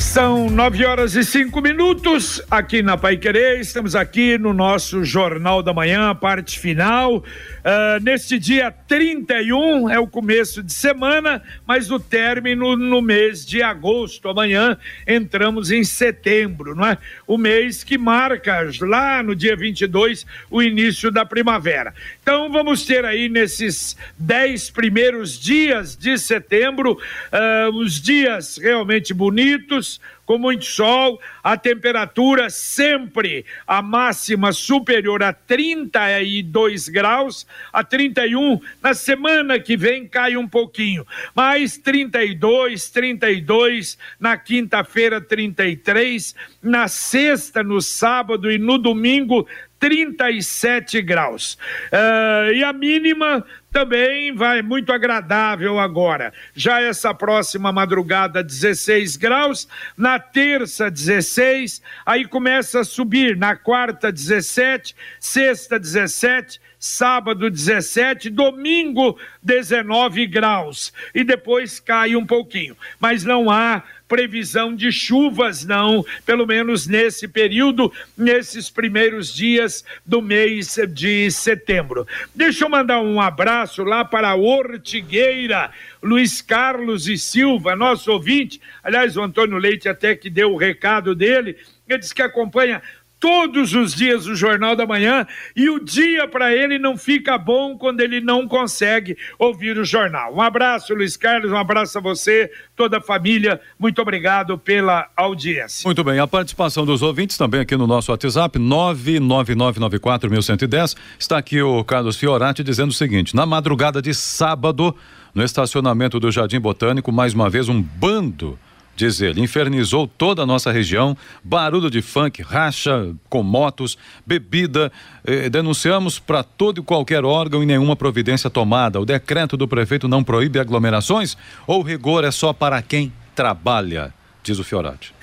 São 0.00 0.48
nove 0.48 0.84
horas 0.84 1.14
e 1.14 1.22
cinco 1.22 1.60
minutos 1.60 2.42
aqui 2.50 2.82
na 2.82 2.96
Pai 2.96 3.18
Querer. 3.18 3.60
Estamos 3.60 3.94
aqui 3.94 4.38
no 4.38 4.54
nosso 4.54 5.04
Jornal 5.04 5.62
da 5.62 5.74
Manhã, 5.74 6.14
parte 6.14 6.58
final. 6.58 7.18
Uh, 7.18 8.02
neste 8.02 8.38
dia 8.38 8.72
31 8.72 9.90
é 9.90 10.00
o 10.00 10.06
começo 10.06 10.62
de 10.62 10.72
semana, 10.72 11.42
mas 11.66 11.90
o 11.90 12.00
término 12.00 12.76
no 12.76 13.02
mês 13.02 13.44
de 13.44 13.62
agosto. 13.62 14.28
Amanhã 14.28 14.78
entramos 15.06 15.70
em 15.70 15.84
setembro, 15.84 16.74
não 16.74 16.86
é? 16.86 16.98
O 17.26 17.36
mês 17.36 17.84
que 17.84 17.98
marca 17.98 18.68
lá 18.80 19.22
no 19.22 19.36
dia 19.36 19.54
22 19.54 20.26
o 20.50 20.62
início 20.62 21.10
da 21.10 21.26
primavera. 21.26 21.94
Então 22.22 22.50
vamos 22.50 22.86
ter 22.86 23.04
aí 23.04 23.28
nesses 23.28 23.96
dez 24.18 24.70
primeiros 24.70 25.38
dias 25.38 25.94
de 25.94 26.16
setembro 26.18 26.92
uh, 26.92 27.76
os 27.76 28.00
dias 28.00 28.56
realmente 28.56 29.12
bonitos 29.12 29.89
com 30.26 30.38
muito 30.38 30.64
sol, 30.64 31.20
a 31.42 31.56
temperatura 31.56 32.50
sempre 32.50 33.44
a 33.66 33.82
máxima 33.82 34.52
superior 34.52 35.22
a 35.24 35.32
32 35.32 36.88
graus, 36.88 37.46
a 37.72 37.82
31. 37.82 38.60
Na 38.80 38.94
semana 38.94 39.58
que 39.58 39.76
vem 39.76 40.06
cai 40.06 40.36
um 40.36 40.46
pouquinho, 40.46 41.04
mas 41.34 41.78
32, 41.78 42.90
32, 42.90 43.98
na 44.20 44.36
quinta-feira 44.36 45.20
33, 45.20 46.34
na 46.62 46.86
sexta, 46.86 47.62
no 47.64 47.80
sábado 47.80 48.52
e 48.52 48.58
no 48.58 48.78
domingo 48.78 49.48
37 49.80 51.00
graus. 51.00 51.54
Uh, 51.90 52.52
e 52.52 52.62
a 52.62 52.72
mínima 52.72 53.44
também 53.72 54.34
vai 54.34 54.62
muito 54.62 54.92
agradável 54.92 55.78
agora. 55.78 56.32
Já 56.54 56.82
essa 56.82 57.14
próxima 57.14 57.72
madrugada, 57.72 58.44
16 58.44 59.16
graus, 59.16 59.66
na 59.96 60.18
terça, 60.18 60.90
16, 60.90 61.80
aí 62.04 62.26
começa 62.26 62.80
a 62.80 62.84
subir, 62.84 63.36
na 63.36 63.56
quarta, 63.56 64.12
17, 64.12 64.94
sexta, 65.18 65.80
17 65.80 66.60
sábado 66.80 67.50
17, 67.50 68.30
domingo 68.30 69.18
19 69.42 70.26
graus 70.26 70.94
e 71.14 71.22
depois 71.22 71.78
cai 71.78 72.16
um 72.16 72.24
pouquinho. 72.24 72.74
Mas 72.98 73.22
não 73.22 73.50
há 73.50 73.82
previsão 74.10 74.74
de 74.74 74.90
chuvas, 74.90 75.64
não, 75.64 76.04
pelo 76.26 76.44
menos 76.44 76.88
nesse 76.88 77.28
período, 77.28 77.92
nesses 78.18 78.68
primeiros 78.68 79.32
dias 79.32 79.84
do 80.04 80.20
mês 80.20 80.76
de 80.88 81.30
setembro. 81.30 82.04
Deixa 82.34 82.64
eu 82.64 82.68
mandar 82.68 83.00
um 83.00 83.20
abraço 83.20 83.84
lá 83.84 84.04
para 84.04 84.30
a 84.30 84.34
Ortigueira, 84.34 85.70
Luiz 86.02 86.42
Carlos 86.42 87.06
e 87.06 87.16
Silva, 87.16 87.76
nosso 87.76 88.10
ouvinte. 88.10 88.60
Aliás, 88.82 89.16
o 89.16 89.22
Antônio 89.22 89.58
Leite 89.58 89.88
até 89.88 90.16
que 90.16 90.28
deu 90.28 90.54
o 90.54 90.56
recado 90.56 91.14
dele. 91.14 91.56
Ele 91.88 91.98
disse 91.98 92.14
que 92.14 92.22
acompanha 92.22 92.82
todos 93.20 93.72
os 93.74 93.94
dias 93.94 94.26
o 94.26 94.34
Jornal 94.34 94.74
da 94.74 94.86
Manhã 94.86 95.26
e 95.54 95.68
o 95.68 95.78
dia 95.78 96.26
para 96.26 96.56
ele 96.56 96.78
não 96.78 96.96
fica 96.96 97.36
bom 97.36 97.76
quando 97.76 98.00
ele 98.00 98.22
não 98.22 98.48
consegue 98.48 99.18
ouvir 99.38 99.76
o 99.78 99.84
jornal. 99.84 100.34
Um 100.34 100.40
abraço, 100.40 100.94
Luiz 100.94 101.18
Carlos, 101.18 101.52
um 101.52 101.56
abraço 101.56 101.98
a 101.98 102.00
você, 102.00 102.50
toda 102.74 102.96
a 102.96 103.00
família. 103.00 103.60
Muito 103.78 104.00
obrigado 104.00 104.56
pela 104.56 105.10
audiência. 105.14 105.86
Muito 105.86 106.02
bem, 106.02 106.18
a 106.18 106.26
participação 106.26 106.86
dos 106.86 107.02
ouvintes 107.02 107.36
também 107.36 107.60
aqui 107.60 107.76
no 107.76 107.86
nosso 107.86 108.10
WhatsApp, 108.10 108.58
99994110. 108.58 110.96
Está 111.18 111.36
aqui 111.36 111.60
o 111.60 111.84
Carlos 111.84 112.16
Fiorati 112.16 112.64
dizendo 112.64 112.88
o 112.90 112.94
seguinte: 112.94 113.36
na 113.36 113.44
madrugada 113.44 114.00
de 114.00 114.14
sábado, 114.14 114.96
no 115.34 115.44
estacionamento 115.44 116.18
do 116.18 116.32
Jardim 116.32 116.58
Botânico, 116.58 117.12
mais 117.12 117.34
uma 117.34 117.50
vez 117.50 117.68
um 117.68 117.82
bando 117.82 118.58
diz 119.00 119.22
ele, 119.22 119.40
infernizou 119.40 120.06
toda 120.06 120.42
a 120.42 120.46
nossa 120.46 120.70
região, 120.70 121.16
barulho 121.42 121.90
de 121.90 122.02
funk, 122.02 122.42
racha 122.42 123.14
com 123.30 123.42
motos, 123.42 123.96
bebida. 124.26 124.92
Eh, 125.24 125.48
denunciamos 125.48 126.18
para 126.18 126.42
todo 126.42 126.80
e 126.80 126.84
qualquer 126.84 127.24
órgão 127.24 127.62
e 127.62 127.66
nenhuma 127.66 127.96
providência 127.96 128.50
tomada. 128.50 129.00
O 129.00 129.06
decreto 129.06 129.56
do 129.56 129.66
prefeito 129.66 130.06
não 130.06 130.22
proíbe 130.22 130.58
aglomerações 130.58 131.34
ou 131.66 131.80
rigor 131.82 132.24
é 132.24 132.30
só 132.30 132.52
para 132.52 132.82
quem 132.82 133.10
trabalha, 133.34 134.12
diz 134.42 134.58
o 134.58 134.64
Fiorati. 134.64 135.14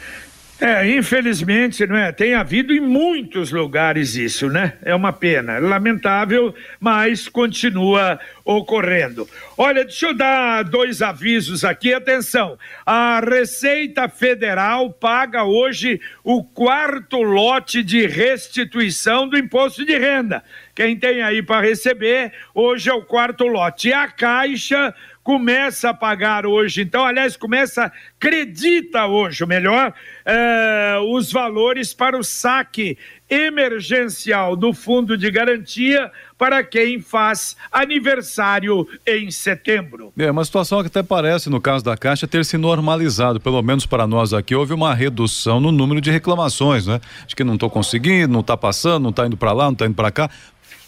É, 0.60 0.90
infelizmente, 0.90 1.86
não 1.86 1.96
é? 1.96 2.12
Tem 2.12 2.34
havido 2.34 2.74
em 2.74 2.80
muitos 2.80 3.52
lugares 3.52 4.16
isso, 4.16 4.50
né? 4.50 4.74
É 4.82 4.96
uma 4.96 5.14
pena, 5.14 5.60
lamentável, 5.60 6.54
mas 6.80 7.30
continua 7.30 8.20
ocorrendo. 8.44 9.30
Olha, 9.56 9.86
deixa 9.86 10.08
eu 10.08 10.16
dar 10.16 10.64
dois 10.64 11.04
avisos 11.04 11.64
aqui. 11.64 11.94
Atenção, 11.94 12.58
a 12.84 13.20
Receita 13.20 14.10
Federal 14.10 14.90
paga 14.92 15.44
hoje 15.44 16.02
o 16.24 16.44
quarto 16.44 17.22
lote 17.22 17.84
de 17.84 18.08
restituição 18.08 19.30
do 19.30 19.38
imposto 19.38 19.86
de 19.86 19.96
renda. 19.96 20.44
Quem 20.74 20.98
tem 20.98 21.22
aí 21.22 21.44
para 21.44 21.62
receber, 21.62 22.34
hoje 22.54 22.90
é 22.90 22.94
o 22.94 23.04
quarto 23.04 23.46
lote. 23.46 23.90
E 23.90 23.94
a 23.94 24.08
Caixa 24.08 24.94
começa 25.28 25.90
a 25.90 25.94
pagar 25.94 26.46
hoje, 26.46 26.84
então, 26.84 27.04
aliás, 27.04 27.36
começa, 27.36 27.92
acredita 28.18 29.08
hoje, 29.08 29.46
melhor, 29.46 29.94
eh, 30.26 30.96
os 31.10 31.34
valores 31.34 31.94
para 31.94 32.18
o 32.18 32.24
saque 32.24 32.98
emergencial 33.30 34.56
do 34.56 34.72
Fundo 34.72 35.18
de 35.18 35.30
Garantia 35.30 36.10
para 36.38 36.64
quem 36.64 37.02
faz 37.02 37.58
aniversário 37.70 38.88
em 39.06 39.30
setembro. 39.30 40.14
É 40.18 40.32
uma 40.32 40.46
situação 40.46 40.80
que 40.80 40.88
até 40.88 41.04
parece, 41.04 41.50
no 41.50 41.60
caso 41.60 41.84
da 41.84 41.98
Caixa, 41.98 42.26
ter 42.26 42.46
se 42.46 42.58
normalizado, 42.58 43.38
pelo 43.42 43.62
menos 43.62 43.86
para 43.86 44.08
nós 44.08 44.32
aqui, 44.32 44.56
houve 44.56 44.74
uma 44.74 44.96
redução 44.96 45.60
no 45.60 45.74
número 45.74 46.00
de 46.00 46.10
reclamações, 46.10 46.88
né? 46.88 47.02
De 47.28 47.36
que 47.36 47.44
não 47.44 47.56
estou 47.56 47.70
conseguindo, 47.70 48.32
não 48.32 48.40
está 48.40 48.56
passando, 48.56 49.04
não 49.04 49.10
está 49.10 49.28
indo 49.28 49.36
para 49.36 49.52
lá, 49.52 49.66
não 49.66 49.74
está 49.74 49.88
indo 49.88 49.96
para 49.96 50.10
cá. 50.10 50.30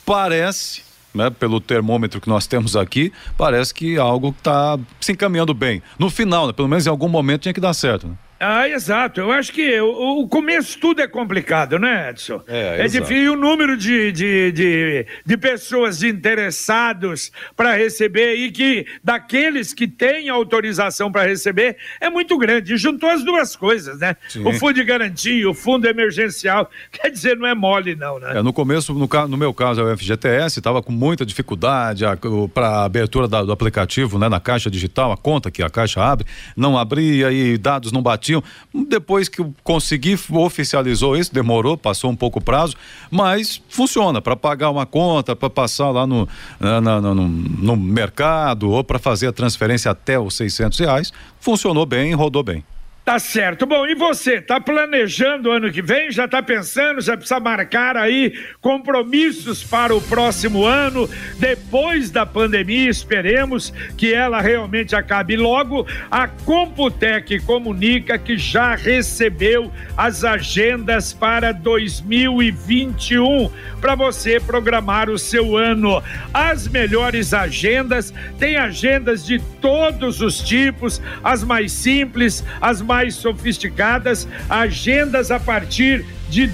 Parece 0.06 0.88
né, 1.14 1.30
pelo 1.30 1.60
termômetro 1.60 2.22
que 2.22 2.30
nós 2.30 2.48
temos 2.48 2.76
aqui, 2.76 3.12
parece 3.38 3.74
que 3.74 3.98
algo 3.98 4.30
está 4.30 4.78
se 5.00 5.12
encaminhando 5.12 5.54
bem. 5.54 5.82
No 5.98 6.10
final, 6.10 6.48
né, 6.48 6.54
pelo 6.54 6.68
menos 6.68 6.86
em 6.86 6.90
algum 6.90 7.10
momento 7.10 7.42
tinha 7.42 7.54
que 7.54 7.62
dar 7.62 7.74
certo. 7.74 8.08
Né? 8.08 8.14
Ah, 8.40 8.70
exato. 8.70 9.20
Eu 9.20 9.32
acho 9.32 9.52
que 9.52 9.80
o, 9.82 10.22
o 10.22 10.28
começo 10.28 10.80
tudo 10.80 11.02
é 11.02 11.08
complicado, 11.08 11.78
né, 11.78 12.12
Edson? 12.12 12.42
É, 12.48 12.86
é 12.86 12.88
difícil. 12.88 13.18
E 13.18 13.30
o 13.30 13.36
número 13.36 13.76
de, 13.76 14.12
de, 14.14 14.52
de, 14.54 15.06
de 15.26 15.38
pessoas 15.38 16.02
interessados 16.04 17.32
para 17.56 17.76
receber 17.76 18.36
e 18.36 18.50
que 18.50 18.86
daqueles 19.04 19.74
que 19.74 19.88
têm 19.88 20.30
autorização 20.30 21.12
para 21.12 21.24
receber 21.24 21.76
é 22.00 22.10
muito 22.10 22.38
grande. 22.38 22.74
E 22.74 22.78
juntou 22.78 23.10
as 23.10 23.24
duas 23.26 23.58
coisas, 23.58 24.00
né? 24.00 24.16
Sim. 24.30 24.48
O 24.48 24.54
fundo 24.54 24.76
de 24.76 24.86
garantia, 24.86 25.50
o 25.50 25.54
fundo 25.54 25.86
emergencial. 25.86 26.70
Quer 26.92 27.10
dizer, 27.10 27.36
não 27.36 27.46
é 27.46 27.54
mole, 27.54 27.94
não, 27.96 28.20
né? 28.20 28.38
É, 28.38 28.42
no 28.42 28.54
começo, 28.54 28.94
no, 28.94 29.10
no 29.28 29.38
meu 29.38 29.54
caso, 29.54 29.84
a 29.84 29.98
FGTS 29.98 30.60
estava 30.60 30.82
com 30.82 30.94
muita 30.94 31.26
dificuldade 31.26 32.06
para 32.54 32.70
a 32.70 32.86
abertura 32.86 33.28
da, 33.28 33.44
do 33.44 33.52
aplicativo 33.52 34.18
né, 34.18 34.30
na 34.30 34.40
caixa 34.40 34.72
digital, 34.72 35.12
a 35.12 35.18
conta 35.18 35.52
que 35.52 35.62
a 35.62 35.70
caixa 35.70 36.02
abre, 36.02 36.26
não 36.56 36.78
abria 36.78 37.32
e 37.32 37.58
dados 37.58 37.92
não 37.92 38.02
batiam 38.02 38.29
depois 38.74 39.30
que 39.30 39.42
eu 39.42 39.54
consegui, 39.64 40.18
oficializou 40.30 41.16
isso, 41.16 41.34
demorou, 41.34 41.78
passou 41.78 42.10
um 42.10 42.16
pouco 42.16 42.40
o 42.40 42.42
prazo, 42.42 42.76
mas 43.10 43.62
funciona 43.70 44.22
para 44.22 44.36
pagar 44.36 44.70
uma 44.70 44.86
conta, 44.86 45.36
para 45.36 45.50
passar 45.50 45.90
lá 45.92 46.06
no, 46.06 46.28
na, 46.60 46.82
na, 46.82 47.02
no, 47.02 47.28
no 47.28 47.76
mercado 47.78 48.70
ou 48.70 48.84
para 48.84 49.00
fazer 49.00 49.28
a 49.28 49.32
transferência 49.32 49.92
até 49.92 50.20
os 50.20 50.36
600 50.36 50.80
reais. 50.80 51.14
Funcionou 51.40 51.86
bem, 51.86 52.14
rodou 52.14 52.44
bem. 52.44 52.64
Tá 53.10 53.18
certo. 53.18 53.66
Bom, 53.66 53.88
e 53.88 53.96
você? 53.96 54.40
Tá 54.40 54.62
planejando 54.62 55.50
o 55.50 55.52
ano 55.52 55.72
que 55.72 55.82
vem? 55.82 56.12
Já 56.12 56.28
tá 56.28 56.44
pensando? 56.44 57.02
Já 57.02 57.18
precisa 57.18 57.40
marcar 57.40 57.98
aí 57.98 58.38
compromissos 58.62 59.64
para 59.64 59.96
o 59.96 60.00
próximo 60.00 60.64
ano, 60.64 61.10
depois 61.40 62.12
da 62.12 62.24
pandemia? 62.24 62.88
Esperemos 62.88 63.74
que 63.98 64.14
ela 64.14 64.40
realmente 64.42 64.96
acabe 64.96 65.36
logo. 65.36 65.88
A 66.12 66.28
Computec 66.28 67.40
comunica 67.48 68.16
que 68.20 68.38
já 68.38 68.76
recebeu 68.76 69.72
as 69.98 70.24
agendas 70.24 71.12
para 71.12 71.52
2021 71.52 73.50
para 73.82 73.96
você 73.96 74.40
programar 74.40 75.10
o 75.10 75.18
seu 75.18 75.58
ano. 75.58 76.04
As 76.32 76.68
melhores 76.68 77.34
agendas, 77.34 78.14
tem 78.38 78.56
agendas 78.56 79.26
de 79.26 79.40
todos 79.60 80.22
os 80.22 80.42
tipos, 80.42 81.02
as 81.24 81.44
mais 81.44 81.72
simples, 81.72 82.46
as 82.62 82.84
mais 82.84 82.99
sofisticadas, 83.12 84.28
agendas 84.50 85.32
a 85.32 85.40
partir 85.40 86.06
de 86.30 86.48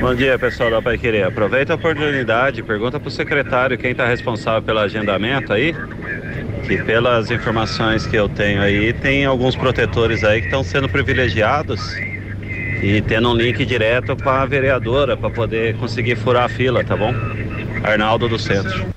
Bom 0.00 0.12
dia, 0.12 0.36
pessoal 0.40 0.72
da 0.72 0.82
Pai 0.82 0.98
Querer. 0.98 1.22
Aproveita 1.22 1.72
a 1.72 1.76
oportunidade, 1.76 2.64
pergunta 2.64 2.98
para 2.98 3.06
o 3.06 3.10
secretário 3.12 3.78
quem 3.78 3.92
está 3.92 4.06
responsável 4.06 4.60
pelo 4.60 4.80
agendamento 4.80 5.52
aí, 5.52 5.72
que 6.66 6.82
pelas 6.82 7.30
informações 7.30 8.08
que 8.08 8.16
eu 8.16 8.28
tenho 8.28 8.60
aí, 8.60 8.92
tem 8.92 9.24
alguns 9.24 9.54
protetores 9.54 10.24
aí 10.24 10.40
que 10.40 10.46
estão 10.48 10.64
sendo 10.64 10.88
privilegiados 10.88 11.96
e 12.82 13.00
tendo 13.06 13.30
um 13.30 13.36
link 13.36 13.64
direto 13.64 14.16
com 14.16 14.30
a 14.30 14.44
vereadora 14.44 15.16
para 15.16 15.30
poder 15.30 15.76
conseguir 15.76 16.16
furar 16.16 16.44
a 16.44 16.48
fila, 16.48 16.82
tá 16.82 16.96
bom? 16.96 17.14
Arnaldo 17.84 18.28
do 18.28 18.38
Centro. 18.38 18.92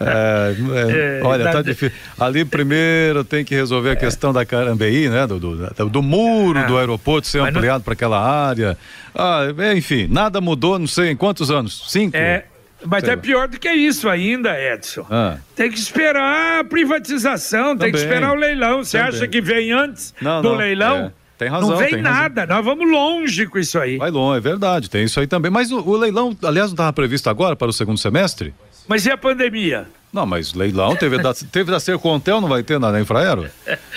É, 0.00 1.20
é, 1.20 1.22
olha, 1.24 1.50
tá 1.50 1.62
difícil. 1.62 1.96
Ali 2.18 2.44
primeiro 2.44 3.24
tem 3.24 3.44
que 3.44 3.54
resolver 3.54 3.90
a 3.90 3.96
questão 3.96 4.32
da 4.32 4.44
Carambeí, 4.44 5.08
né? 5.08 5.26
Do, 5.26 5.38
do, 5.38 5.88
do 5.88 6.02
muro 6.02 6.66
do 6.66 6.76
ah. 6.76 6.80
aeroporto 6.80 7.26
ser 7.26 7.40
ampliado 7.40 7.78
não... 7.78 7.82
para 7.82 7.94
aquela 7.94 8.20
área. 8.20 8.76
Ah, 9.14 9.46
enfim, 9.74 10.06
nada 10.08 10.40
mudou, 10.40 10.78
não 10.78 10.86
sei 10.86 11.10
em 11.10 11.16
quantos 11.16 11.50
anos? 11.50 11.84
Cinco? 11.88 12.16
É, 12.16 12.44
mas 12.84 13.04
sei 13.04 13.14
é 13.14 13.16
pior 13.16 13.48
do 13.48 13.58
que 13.58 13.70
isso 13.70 14.08
ainda, 14.08 14.58
Edson. 14.58 15.06
Ah. 15.10 15.38
Tem 15.54 15.70
que 15.70 15.78
esperar 15.78 16.60
a 16.60 16.64
privatização, 16.64 17.76
Também. 17.76 17.78
tem 17.78 17.92
que 17.92 17.98
esperar 17.98 18.32
o 18.32 18.34
leilão. 18.34 18.84
Você 18.84 18.98
acha 18.98 19.26
que 19.26 19.40
vem 19.40 19.72
antes 19.72 20.14
não, 20.20 20.42
do 20.42 20.50
não, 20.50 20.56
leilão? 20.56 20.96
É. 20.96 21.12
Tem 21.38 21.48
razão. 21.48 21.70
Não 21.70 21.76
vem 21.76 22.00
nada, 22.00 22.42
razão. 22.42 22.56
nós 22.56 22.64
vamos 22.64 22.90
longe 22.90 23.46
com 23.46 23.58
isso 23.58 23.78
aí. 23.78 23.98
Vai 23.98 24.10
longe, 24.10 24.38
é 24.38 24.40
verdade, 24.40 24.88
tem 24.88 25.04
isso 25.04 25.20
aí 25.20 25.26
também. 25.26 25.50
Mas 25.50 25.70
o, 25.70 25.80
o 25.80 25.96
leilão, 25.96 26.36
aliás, 26.42 26.70
não 26.70 26.74
estava 26.74 26.92
previsto 26.92 27.28
agora 27.28 27.54
para 27.54 27.68
o 27.68 27.72
segundo 27.72 27.98
semestre? 27.98 28.54
Mas 28.88 29.04
e 29.04 29.10
a 29.10 29.16
pandemia? 29.16 29.86
Não, 30.12 30.24
mas 30.24 30.54
leilão 30.54 30.96
teve 30.96 31.18
da, 31.18 31.34
teve 31.52 31.70
da 31.70 31.78
Sercontel, 31.78 32.40
não 32.40 32.48
vai 32.48 32.62
ter 32.62 32.78
na, 32.80 32.90
na 32.90 33.00
Infraero? 33.00 33.50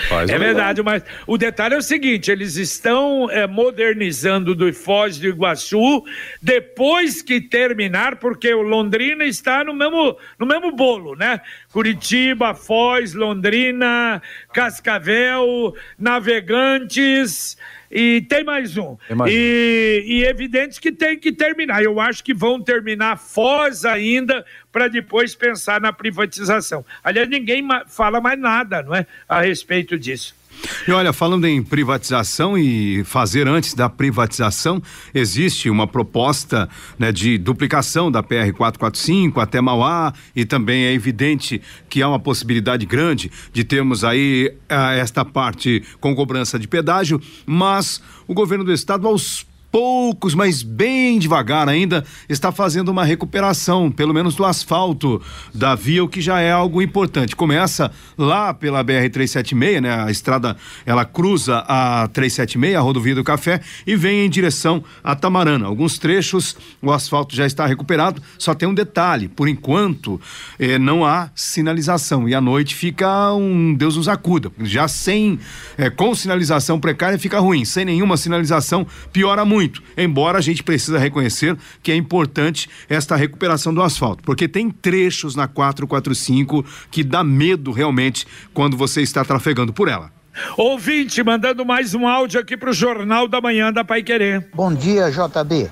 Faz 0.10 0.30
é 0.30 0.38
verdade, 0.38 0.82
mas 0.84 1.04
o 1.25 1.38
detalhe 1.38 1.75
é 1.75 1.78
o 1.78 1.82
seguinte: 1.82 2.32
eles 2.32 2.56
estão 2.56 3.30
é, 3.32 3.48
modernizando 3.48 4.54
do 4.54 4.74
Foz 4.74 5.18
do 5.18 5.28
Iguaçu 5.28 6.04
depois 6.42 7.22
que 7.22 7.39
terminar, 7.39 8.18
porque 8.18 8.54
o 8.54 8.62
Londrina 8.62 9.24
está 9.24 9.63
no 9.63 9.74
mesmo, 9.74 10.18
no 10.38 10.46
mesmo 10.46 10.72
bolo, 10.75 11.16
né? 11.16 11.39
Curitiba, 11.72 12.54
Foz, 12.54 13.13
Londrina, 13.13 14.22
Cascavel, 14.54 15.74
Navegantes. 15.98 17.58
E 17.91 18.22
tem 18.22 18.43
mais 18.43 18.77
um. 18.77 18.96
Tem 19.08 19.17
mais 19.17 19.31
e, 19.34 19.36
um. 19.36 20.12
e 20.12 20.24
evidente 20.25 20.79
que 20.79 20.91
tem 20.91 21.17
que 21.17 21.31
terminar. 21.31 21.84
Eu 21.84 22.00
acho 22.00 22.24
que 22.24 22.34
vão 22.34 22.62
terminar 22.62 23.17
Foz 23.17 23.84
ainda 23.86 24.46
para 24.72 24.88
depois 24.88 25.34
pensar 25.34 25.81
na 25.81 25.91
privatização. 25.91 26.86
Aliás, 27.03 27.27
ninguém 27.27 27.67
fala 27.88 28.22
mais 28.22 28.39
nada, 28.39 28.84
não 28.84 28.93
é, 28.96 29.05
a 29.27 29.41
respeito 29.41 29.98
disso. 29.98 30.38
E 30.88 30.92
olha, 30.92 31.13
falando 31.13 31.46
em 31.46 31.62
privatização 31.62 32.58
e 32.58 33.04
fazer 33.04 33.48
antes 33.48 33.74
da 33.74 33.89
privatização, 33.89 34.82
existe 35.13 35.70
uma 35.70 35.88
proposta 35.88 36.70
né, 36.98 37.12
de 37.12 37.38
duplicação 37.38 38.12
da 38.12 38.24
PR 38.24 38.51
445 38.56 39.39
até 39.39 39.62
Mauá 39.62 40.13
e 40.36 40.46
também 40.46 40.86
é 40.86 40.94
evidente 40.94 41.62
que 41.89 42.01
há 42.01 42.08
uma 42.08 42.20
possibilidade 42.20 42.86
grande 42.86 43.32
de 43.54 43.63
termos 43.63 44.04
aí 44.04 44.51
uh, 44.70 44.92
esta 44.98 45.24
parte 45.25 45.84
com 46.00 46.16
cobrança 46.16 46.58
de 46.58 46.68
pedágio, 46.68 47.22
mas 47.46 48.01
o 48.28 48.34
governo 48.34 48.63
do 48.63 48.74
estado 48.74 49.08
aos 49.08 49.49
poucos, 49.72 50.34
mas 50.34 50.64
bem 50.64 51.20
devagar 51.20 51.70
ainda, 51.70 52.04
está 52.28 52.52
fazendo 52.52 52.90
uma 52.90 53.04
recuperação, 53.04 53.92
pelo 53.92 54.14
menos 54.14 54.36
do 54.36 54.46
asfalto 54.46 55.22
da 55.54 55.76
via, 55.76 56.04
o 56.04 56.08
que 56.08 56.22
já 56.22 56.40
é 56.40 56.52
algo 56.52 56.82
importante. 56.82 57.36
Começa 57.36 57.92
lá 58.18 58.54
pela 58.54 58.84
BR 58.84 59.10
376, 59.12 59.82
né? 59.82 60.04
A 60.04 60.12
estrada 60.12 60.58
ela 60.86 61.06
cruza 61.06 61.64
a 61.68 62.08
376, 62.08 62.76
a 62.76 62.80
rodovia 62.80 63.16
do 63.16 63.24
Café, 63.24 63.62
e 63.86 63.96
vem 63.96 64.26
em 64.26 64.30
direção 64.30 64.84
a 65.04 65.16
Tamarana. 65.16 65.68
Alguns 65.68 66.00
trechos 66.00 66.56
o 66.82 66.92
asfalto 66.92 67.36
já 67.36 67.46
está 67.46 67.66
recuperado, 67.66 68.22
só 68.38 68.54
tem 68.54 68.68
um 68.68 68.74
detalhe: 68.74 69.28
por 69.28 69.48
enquanto 69.48 70.20
eh, 70.58 70.80
não 70.80 71.06
há 71.06 71.30
sinalização 71.36 72.28
e 72.28 72.34
à 72.34 72.42
noite 72.42 72.74
fica 72.76 73.34
um 73.34 73.74
Deus 73.74 73.98
nos 73.98 74.08
acuda. 74.08 74.52
Já 74.62 74.88
sem, 74.88 75.40
eh, 75.78 75.90
com 75.90 76.16
sinalização 76.16 76.80
precária 76.80 77.20
fica 77.20 77.40
ruim, 77.40 77.66
sem 77.66 77.86
nenhuma 77.86 78.18
sinalização 78.18 78.86
piora 79.12 79.46
muito 79.46 79.59
muito, 79.60 79.84
embora 79.98 80.38
a 80.38 80.42
gente 80.42 80.63
precisa 80.63 80.98
reconhecer 80.98 81.58
que 81.84 81.92
é 81.92 81.96
importante 81.96 82.70
esta 82.88 83.18
recuperação 83.18 83.74
do 83.74 83.82
asfalto, 83.82 84.24
porque 84.24 84.48
tem 84.48 84.72
trechos 84.72 85.36
na 85.36 85.50
445 85.50 86.63
que 86.89 87.04
dá 87.04 87.25
medo 87.25 87.74
realmente 87.74 88.25
quando 88.54 88.78
você 88.78 89.01
está 89.01 89.25
trafegando 89.25 89.74
por 89.74 89.89
ela. 89.89 90.13
Ouvinte, 90.56 91.22
mandando 91.22 91.66
mais 91.66 91.94
um 91.94 92.08
áudio 92.08 92.39
aqui 92.39 92.56
para 92.56 92.70
o 92.70 92.74
Jornal 92.74 93.28
da 93.28 93.42
Manhã 93.42 93.74
da 93.74 93.84
Pai 93.84 94.01
Querer. 94.01 94.48
Bom 94.54 94.74
dia, 94.74 95.12
JB. 95.12 95.70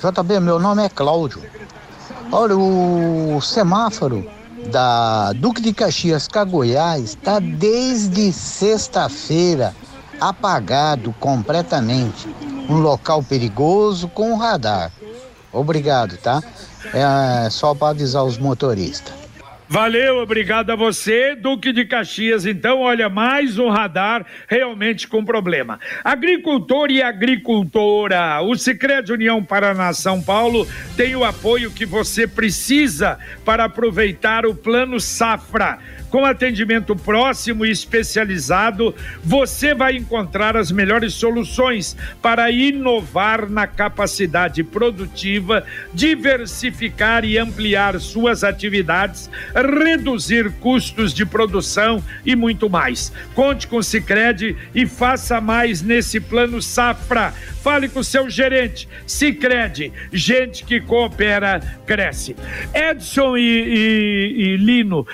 JB, 0.00 0.38
meu 0.38 0.60
nome 0.60 0.84
é 0.84 0.88
Cláudio. 0.88 1.42
Olha, 2.30 2.56
o 2.56 3.40
semáforo 3.40 4.24
da 4.70 5.32
Duque 5.32 5.60
de 5.60 5.72
Caxias 5.72 6.28
para 6.28 6.44
Goiás 6.44 7.02
está 7.02 7.40
desde 7.40 8.32
sexta-feira 8.32 9.74
apagado 10.20 11.12
completamente 11.18 12.28
um 12.68 12.78
local 12.78 13.22
perigoso 13.22 14.08
com 14.08 14.36
radar. 14.36 14.90
Obrigado, 15.52 16.16
tá? 16.16 16.42
É 16.92 17.48
só 17.50 17.74
para 17.74 17.90
avisar 17.90 18.24
os 18.24 18.38
motoristas. 18.38 19.24
Valeu, 19.66 20.18
obrigado 20.18 20.70
a 20.70 20.76
você, 20.76 21.34
Duque 21.34 21.72
de 21.72 21.86
Caxias. 21.86 22.44
Então, 22.44 22.80
olha, 22.80 23.08
mais 23.08 23.58
um 23.58 23.70
radar 23.70 24.24
realmente 24.46 25.08
com 25.08 25.24
problema. 25.24 25.80
Agricultor 26.04 26.90
e 26.90 27.02
agricultora, 27.02 28.42
o 28.42 28.54
Sicredi 28.56 29.12
União 29.12 29.42
Paraná 29.42 29.92
São 29.94 30.22
Paulo 30.22 30.68
tem 30.96 31.16
o 31.16 31.24
apoio 31.24 31.70
que 31.70 31.86
você 31.86 32.26
precisa 32.26 33.18
para 33.44 33.64
aproveitar 33.64 34.44
o 34.44 34.54
Plano 34.54 35.00
Safra 35.00 35.78
com 36.14 36.24
atendimento 36.24 36.94
próximo 36.94 37.66
e 37.66 37.72
especializado, 37.72 38.94
você 39.24 39.74
vai 39.74 39.96
encontrar 39.96 40.56
as 40.56 40.70
melhores 40.70 41.12
soluções 41.12 41.96
para 42.22 42.52
inovar 42.52 43.50
na 43.50 43.66
capacidade 43.66 44.62
produtiva, 44.62 45.66
diversificar 45.92 47.24
e 47.24 47.36
ampliar 47.36 47.98
suas 47.98 48.44
atividades, 48.44 49.28
reduzir 49.56 50.52
custos 50.60 51.12
de 51.12 51.26
produção 51.26 52.00
e 52.24 52.36
muito 52.36 52.70
mais. 52.70 53.12
Conte 53.34 53.66
com 53.66 53.78
o 53.78 53.82
Sicredi 53.82 54.56
e 54.72 54.86
faça 54.86 55.40
mais 55.40 55.82
nesse 55.82 56.20
plano 56.20 56.62
safra. 56.62 57.34
Fale 57.60 57.88
com 57.88 58.00
o 58.00 58.04
seu 58.04 58.28
gerente. 58.28 58.86
Sicredi, 59.06 59.90
gente 60.12 60.64
que 60.64 60.80
coopera 60.80 61.60
cresce. 61.86 62.36
Edson 62.74 63.36
e, 63.36 63.40
e, 63.42 64.32
e 64.36 64.56
Lino, 64.58 65.06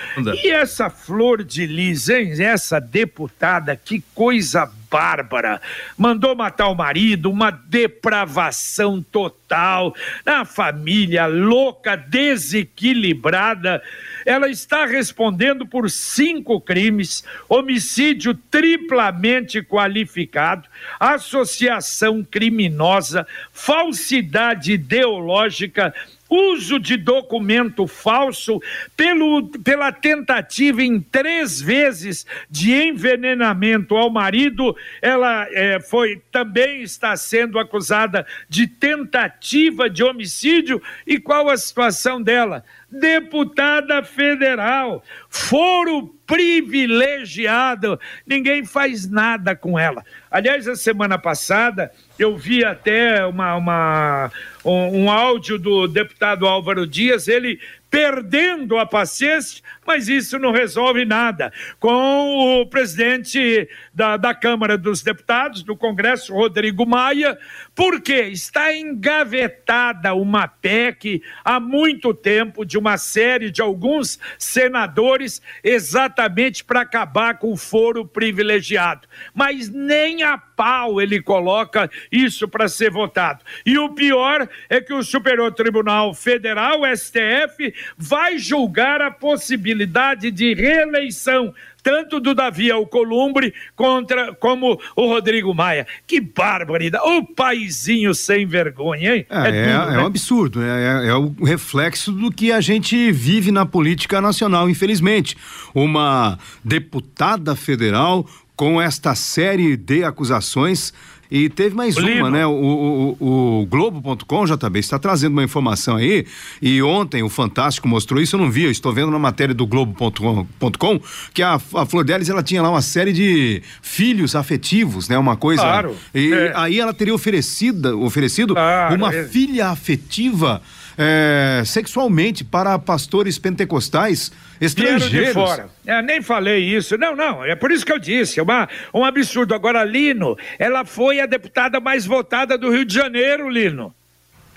e 0.43 0.51
essa 0.51 0.90
flor 0.91 1.43
de 1.43 1.65
lis, 1.65 2.09
hein? 2.09 2.33
Essa 2.39 2.79
deputada, 2.79 3.75
que 3.75 4.03
coisa 4.13 4.69
bárbara. 4.91 5.61
Mandou 5.97 6.35
matar 6.35 6.67
o 6.67 6.75
marido, 6.75 7.31
uma 7.31 7.49
depravação 7.49 9.01
total. 9.01 9.95
A 10.25 10.43
família 10.43 11.25
louca, 11.25 11.95
desequilibrada. 11.95 13.81
Ela 14.25 14.49
está 14.49 14.85
respondendo 14.85 15.65
por 15.65 15.89
cinco 15.89 16.59
crimes: 16.59 17.23
homicídio 17.47 18.35
triplamente 18.35 19.63
qualificado, 19.63 20.67
associação 20.99 22.23
criminosa, 22.29 23.25
falsidade 23.53 24.73
ideológica 24.73 25.93
uso 26.31 26.79
de 26.79 26.95
documento 26.95 27.85
falso, 27.85 28.61
pelo, 28.95 29.49
pela 29.59 29.91
tentativa 29.91 30.81
em 30.81 31.01
três 31.01 31.61
vezes 31.61 32.25
de 32.49 32.71
envenenamento 32.71 33.97
ao 33.97 34.09
marido, 34.09 34.73
ela 35.01 35.45
é, 35.51 35.81
foi 35.81 36.21
também 36.31 36.81
está 36.81 37.17
sendo 37.17 37.59
acusada 37.59 38.25
de 38.47 38.65
tentativa 38.65 39.89
de 39.89 40.03
homicídio. 40.03 40.81
E 41.05 41.19
qual 41.19 41.49
a 41.49 41.57
situação 41.57 42.21
dela? 42.21 42.63
Deputada 42.91 44.03
federal, 44.03 45.01
foro 45.29 46.13
privilegiado, 46.27 47.99
ninguém 48.25 48.65
faz 48.65 49.09
nada 49.09 49.55
com 49.55 49.79
ela. 49.79 50.03
Aliás, 50.29 50.67
a 50.67 50.75
semana 50.75 51.17
passada 51.17 51.91
eu 52.19 52.37
vi 52.37 52.63
até 52.65 53.25
uma, 53.25 53.55
uma 53.55 54.31
um, 54.63 55.03
um 55.03 55.11
áudio 55.11 55.57
do 55.57 55.87
deputado 55.87 56.45
Álvaro 56.45 56.85
Dias, 56.85 57.27
ele 57.27 57.59
perdendo 57.91 58.77
a 58.77 58.85
paciência, 58.85 59.61
mas 59.85 60.07
isso 60.07 60.39
não 60.39 60.53
resolve 60.53 61.03
nada. 61.03 61.51
Com 61.77 62.61
o 62.61 62.65
presidente 62.65 63.67
da, 63.93 64.15
da 64.15 64.33
Câmara 64.33 64.77
dos 64.77 65.03
Deputados, 65.03 65.61
do 65.61 65.75
Congresso, 65.75 66.33
Rodrigo 66.33 66.85
Maia, 66.85 67.37
porque 67.75 68.13
está 68.13 68.73
engavetada 68.73 70.13
uma 70.13 70.47
PEC 70.47 71.21
há 71.43 71.59
muito 71.59 72.13
tempo 72.13 72.63
de 72.63 72.77
uma 72.77 72.97
série 72.97 73.51
de 73.51 73.61
alguns 73.61 74.17
senadores, 74.39 75.41
exatamente 75.61 76.63
para 76.63 76.81
acabar 76.81 77.37
com 77.39 77.51
o 77.51 77.57
foro 77.57 78.05
privilegiado. 78.05 79.05
Mas 79.33 79.67
nem 79.67 80.23
a 80.23 80.37
pau 80.37 81.01
ele 81.01 81.21
coloca 81.21 81.89
isso 82.09 82.47
para 82.47 82.69
ser 82.69 82.89
votado. 82.89 83.43
E 83.65 83.77
o 83.77 83.89
pior 83.89 84.47
é 84.69 84.79
que 84.79 84.93
o 84.93 85.03
Superior 85.03 85.51
Tribunal 85.53 86.13
Federal, 86.13 86.83
STF, 86.95 87.73
vai 87.97 88.37
julgar 88.37 89.01
a 89.01 89.11
possibilidade 89.11 90.31
de 90.31 90.53
reeleição 90.53 91.53
tanto 91.83 92.19
do 92.19 92.33
Davi 92.33 92.71
Alcolumbre 92.71 93.53
contra 93.75 94.33
como 94.35 94.79
o 94.95 95.07
Rodrigo 95.07 95.53
Maia. 95.53 95.87
Que 96.05 96.21
barbaridade! 96.21 97.03
O 97.05 97.25
paizinho 97.25 98.13
sem 98.13 98.45
vergonha, 98.45 99.15
hein? 99.15 99.25
É, 99.29 99.35
é, 99.35 99.47
é, 99.47 99.77
duro, 99.77 99.91
é 99.91 99.91
né? 99.91 100.03
um 100.03 100.05
absurdo, 100.05 100.63
é, 100.63 101.05
é, 101.05 101.07
é 101.09 101.15
o 101.15 101.33
reflexo 101.43 102.11
do 102.11 102.31
que 102.31 102.51
a 102.51 102.61
gente 102.61 103.11
vive 103.11 103.51
na 103.51 103.65
política 103.65 104.21
nacional, 104.21 104.69
infelizmente. 104.69 105.35
Uma 105.73 106.37
deputada 106.63 107.55
federal 107.55 108.25
com 108.55 108.79
esta 108.81 109.15
série 109.15 109.75
de 109.75 110.03
acusações. 110.03 110.93
E 111.31 111.47
teve 111.47 111.73
mais 111.73 111.95
o 111.95 112.01
uma, 112.01 112.29
né? 112.29 112.45
O, 112.45 113.15
o, 113.19 113.61
o 113.61 113.65
Globo.com, 113.65 114.45
JB, 114.45 114.79
está 114.79 114.99
trazendo 114.99 115.31
uma 115.31 115.43
informação 115.43 115.95
aí. 115.95 116.25
E 116.61 116.83
ontem 116.83 117.23
o 117.23 117.29
Fantástico 117.29 117.87
mostrou 117.87 118.21
isso, 118.21 118.35
eu 118.35 118.39
não 118.41 118.51
vi, 118.51 118.63
eu 118.65 118.71
estou 118.71 118.91
vendo 118.91 119.09
na 119.09 119.17
matéria 119.17 119.55
do 119.55 119.65
Globo.com 119.65 121.01
que 121.33 121.41
a, 121.41 121.53
a 121.53 121.85
Flor 121.85 122.03
Delis, 122.03 122.27
ela 122.27 122.43
tinha 122.43 122.61
lá 122.61 122.69
uma 122.69 122.81
série 122.81 123.13
de 123.13 123.63
filhos 123.81 124.35
afetivos, 124.35 125.07
né? 125.07 125.17
Uma 125.17 125.37
coisa. 125.37 125.61
Claro. 125.61 125.95
E 126.13 126.33
é. 126.33 126.51
aí 126.53 126.79
ela 126.79 126.93
teria 126.93 127.15
oferecido, 127.15 128.01
oferecido 128.01 128.53
claro, 128.53 128.95
uma 128.95 129.13
é. 129.13 129.23
filha 129.23 129.67
afetiva 129.67 130.61
é, 130.97 131.63
sexualmente 131.65 132.43
para 132.43 132.77
pastores 132.79 133.37
pentecostais 133.37 134.31
estrangeiros. 134.59 135.27
de 135.27 135.33
fora. 135.33 135.69
É, 135.85 136.01
nem 136.01 136.21
falei 136.21 136.63
isso. 136.63 136.97
Não, 136.97 137.15
não. 137.15 137.43
É 137.43 137.55
por 137.55 137.71
isso 137.71 137.85
que 137.85 137.91
eu 137.91 137.99
disse. 137.99 138.39
É 138.39 138.43
uma, 138.43 138.67
um 138.93 139.03
absurdo. 139.03 139.53
Agora, 139.53 139.83
Lino, 139.83 140.37
ela 140.59 140.85
foi 140.85 141.19
a 141.19 141.25
deputada 141.25 141.79
mais 141.79 142.05
votada 142.05 142.57
do 142.57 142.69
Rio 142.69 142.85
de 142.85 142.93
Janeiro, 142.93 143.49
Lino. 143.49 143.93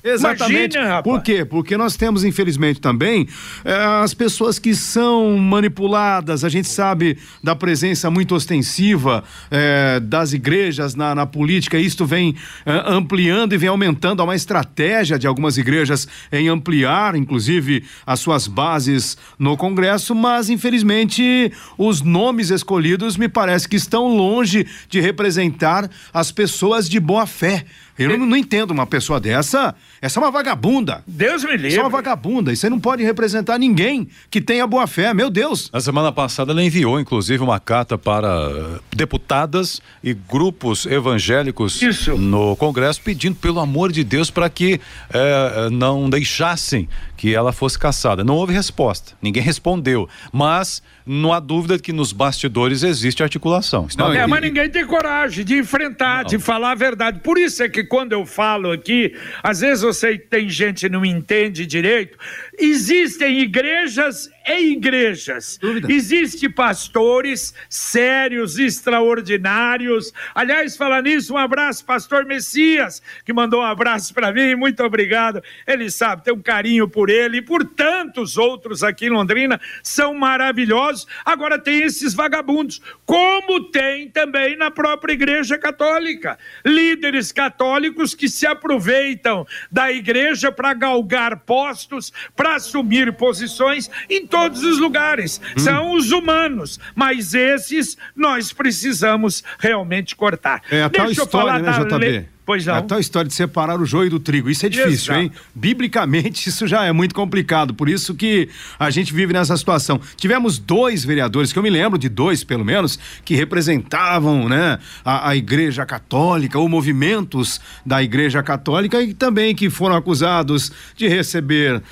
Exatamente. 0.05 0.77
Imagina, 0.77 1.03
Por 1.03 1.23
quê? 1.23 1.47
Porque 1.47 1.79
nós 1.79 1.97
temos, 1.97 2.25
infelizmente, 2.25 2.79
também 2.79 3.27
é, 3.65 3.73
as 4.03 4.13
pessoas 4.13 4.59
que 4.59 4.75
são 4.75 5.39
manipuladas. 5.39 6.45
A 6.45 6.51
gente 6.51 6.69
sabe 6.69 7.17
da 7.43 7.57
presença 7.57 8.11
muito 8.11 8.35
ostensiva 8.35 9.25
é, 9.51 9.99
das 10.01 10.35
igrejas 10.35 10.95
na, 10.95 11.15
na 11.15 11.25
política. 11.25 11.79
Isto 11.79 12.05
vem 12.05 12.37
é, 12.67 12.83
ampliando 12.87 13.55
e 13.55 13.57
vem 13.57 13.71
aumentando. 13.71 14.21
Há 14.21 14.25
uma 14.25 14.37
estratégia 14.37 15.19
de 15.19 15.27
algumas 15.27 15.57
igrejas 15.57 16.07
em 16.31 16.49
ampliar, 16.49 17.15
inclusive, 17.15 17.83
as 18.07 18.21
suas 18.21 18.47
bases 18.47 19.17
no 19.39 19.57
Congresso, 19.57 20.15
mas, 20.15 20.51
infelizmente, 20.51 21.51
os 21.79 22.03
nomes 22.03 22.51
escolhidos 22.51 23.17
me 23.17 23.29
parece 23.29 23.67
que 23.67 23.77
estão 23.77 24.15
longe 24.15 24.67
de 24.87 25.01
representar 25.01 25.91
as 26.13 26.31
pessoas 26.31 26.91
de 26.91 27.01
boa 27.01 27.27
fé. 27.27 27.65
Eu 27.97 28.19
não, 28.19 28.27
não, 28.27 28.37
entendo 28.37 28.73
uma 28.73 28.87
pessoa 28.87 29.21
dessa. 29.21 29.75
Essa 30.05 30.21
é 30.21 30.23
uma 30.23 30.31
vagabunda. 30.31 31.03
Deus 31.07 31.43
me 31.45 31.53
livre. 31.53 31.69
Isso 31.69 31.79
é 31.79 31.83
uma 31.83 31.89
vagabunda. 31.89 32.53
Isso 32.53 32.67
aí 32.67 32.71
não 32.71 32.79
pode 32.79 33.03
representar 33.03 33.59
ninguém 33.59 34.07
que 34.29 34.39
tenha 34.39 34.67
boa 34.67 34.87
fé. 34.87 35.15
Meu 35.15 35.31
Deus. 35.31 35.71
Na 35.73 35.81
semana 35.81 36.13
passada 36.13 36.53
ela 36.53 36.63
enviou, 36.63 37.01
inclusive, 37.01 37.43
uma 37.43 37.59
carta 37.59 37.97
para 37.97 38.29
eh, 38.29 38.81
deputadas 38.95 39.81
e 40.03 40.13
grupos 40.13 40.85
evangélicos 40.85 41.81
Isso. 41.81 42.19
no 42.19 42.55
Congresso 42.57 43.01
pedindo, 43.01 43.37
pelo 43.37 43.59
amor 43.61 43.91
de 43.91 44.05
Deus, 44.05 44.31
para 44.31 44.51
que 44.51 44.79
eh, 45.11 45.71
não 45.73 46.11
deixassem 46.11 46.87
que 47.17 47.35
ela 47.35 47.53
fosse 47.53 47.79
caçada. 47.79 48.23
Não 48.23 48.35
houve 48.35 48.53
resposta. 48.53 49.15
Ninguém 49.23 49.43
respondeu. 49.43 50.07
Mas 50.31 50.83
não 51.07 51.33
há 51.33 51.41
dúvida 51.41 51.79
que 51.79 51.93
nos 51.93 52.13
bastidores 52.13 52.83
existe 52.83 53.23
articulação. 53.23 53.87
Não, 53.97 54.13
é, 54.13 54.23
e... 54.23 54.27
mas 54.27 54.41
ninguém 54.43 54.69
tem 54.69 54.87
coragem 54.87 55.45
de 55.45 55.57
enfrentar, 55.59 56.25
não. 56.25 56.31
de 56.31 56.39
falar 56.39 56.73
a 56.73 56.75
verdade. 56.75 57.21
Por 57.21 57.39
isso 57.39 57.63
é 57.63 57.69
que 57.69 57.85
quando 57.85 58.13
eu 58.13 58.27
falo 58.27 58.71
aqui, 58.71 59.15
às 59.43 59.61
vezes 59.61 59.85
você 59.95 60.19
tem 60.19 60.49
gente 60.49 60.81
que 60.81 60.89
não 60.89 61.05
entende 61.05 61.67
direito. 61.67 62.19
Existem 62.59 63.41
igrejas 63.41 64.31
e 64.47 64.73
igrejas. 64.73 65.59
Existem 65.89 66.51
pastores 66.51 67.55
sérios, 67.69 68.59
extraordinários. 68.59 70.13
Aliás, 70.35 70.77
falar 70.77 71.03
nisso, 71.03 71.35
um 71.35 71.39
abraço, 71.39 71.85
pastor 71.85 72.25
Messias, 72.25 73.03
que 73.25 73.33
mandou 73.33 73.61
um 73.61 73.65
abraço 73.65 74.13
para 74.13 74.33
mim. 74.33 74.55
Muito 74.55 74.83
obrigado. 74.83 75.43
Ele 75.67 75.91
sabe, 75.91 76.25
tem 76.25 76.35
um 76.35 76.43
carinho 76.43 76.89
por 76.89 77.09
ele 77.09 77.39
e 77.39 77.43
por 77.43 77.65
tantos 77.65 78.37
outros 78.37 78.83
aqui 78.83 79.07
em 79.07 79.11
Londrina. 79.11 79.61
São 79.83 80.15
maravilhosos 80.15 81.07
agora 81.25 81.59
tem 81.59 81.83
esses 81.83 82.15
vagabundos, 82.15 82.81
como 83.05 83.71
tem 83.71 84.09
também 84.09 84.57
na 84.57 84.71
própria 84.71 85.13
Igreja 85.13 85.59
Católica. 85.59 86.39
Líderes 86.65 87.33
católicos 87.33 88.15
que 88.15 88.29
se 88.29 88.47
aproveitam 88.47 89.47
da 89.71 89.91
igreja 89.91 90.53
para 90.53 90.75
galgar 90.75 91.41
postos, 91.41 92.13
para 92.37 92.44
assumir 92.47 93.13
posições 93.13 93.91
em 94.09 94.27
todos 94.27 94.63
os 94.63 94.79
lugares. 94.79 95.41
Hum. 95.57 95.61
São 95.61 95.93
os 95.95 96.13
humanos, 96.13 96.79
mas 96.95 97.35
esses 97.35 97.97
nós 98.15 98.53
precisamos 98.53 99.43
realmente 99.59 100.15
cortar. 100.15 100.63
É 100.71 100.83
a 100.83 100.89
Deixa 100.89 101.05
tal 101.05 101.25
história, 101.25 101.59
né, 101.59 101.73
JB? 101.73 102.11
Le... 102.11 102.35
Pois 102.47 102.67
não. 102.67 102.75
A 102.75 102.83
tal 102.83 103.01
história 103.01 103.27
de 103.27 103.35
separar 103.35 103.81
o 103.81 103.87
joio 103.87 104.11
do 104.11 104.21
trigo, 104.21 104.51
isso 104.51 104.67
é 104.67 104.69
difícil, 104.69 105.15
Exato. 105.15 105.21
hein? 105.21 105.33
Biblicamente, 105.55 106.49
isso 106.51 106.67
já 106.67 106.85
é 106.85 106.93
muito 106.93 107.15
complicado, 107.15 107.73
por 107.73 107.89
isso 107.89 108.15
que 108.15 108.49
a 108.79 108.91
gente 108.91 109.15
vive 109.15 109.33
nessa 109.33 109.57
situação. 109.57 109.99
Tivemos 110.17 110.59
dois 110.59 111.05
vereadores, 111.05 111.53
que 111.53 111.59
eu 111.59 111.63
me 111.63 111.71
lembro 111.71 111.99
de 111.99 112.09
dois, 112.09 112.45
pelo 112.45 112.65
menos, 112.65 112.99
que 113.25 113.35
representavam, 113.35 114.49
né, 114.49 114.79
a, 115.05 115.31
a 115.31 115.37
Igreja 115.37 115.87
Católica, 115.87 116.59
ou 116.59 116.69
movimentos 116.69 117.61
da 117.85 118.03
Igreja 118.03 118.43
Católica, 118.43 119.01
e 119.01 119.15
também 119.15 119.55
que 119.55 119.71
foram 119.71 119.97
acusados 119.97 120.71
de 120.95 121.09
receber 121.09 121.83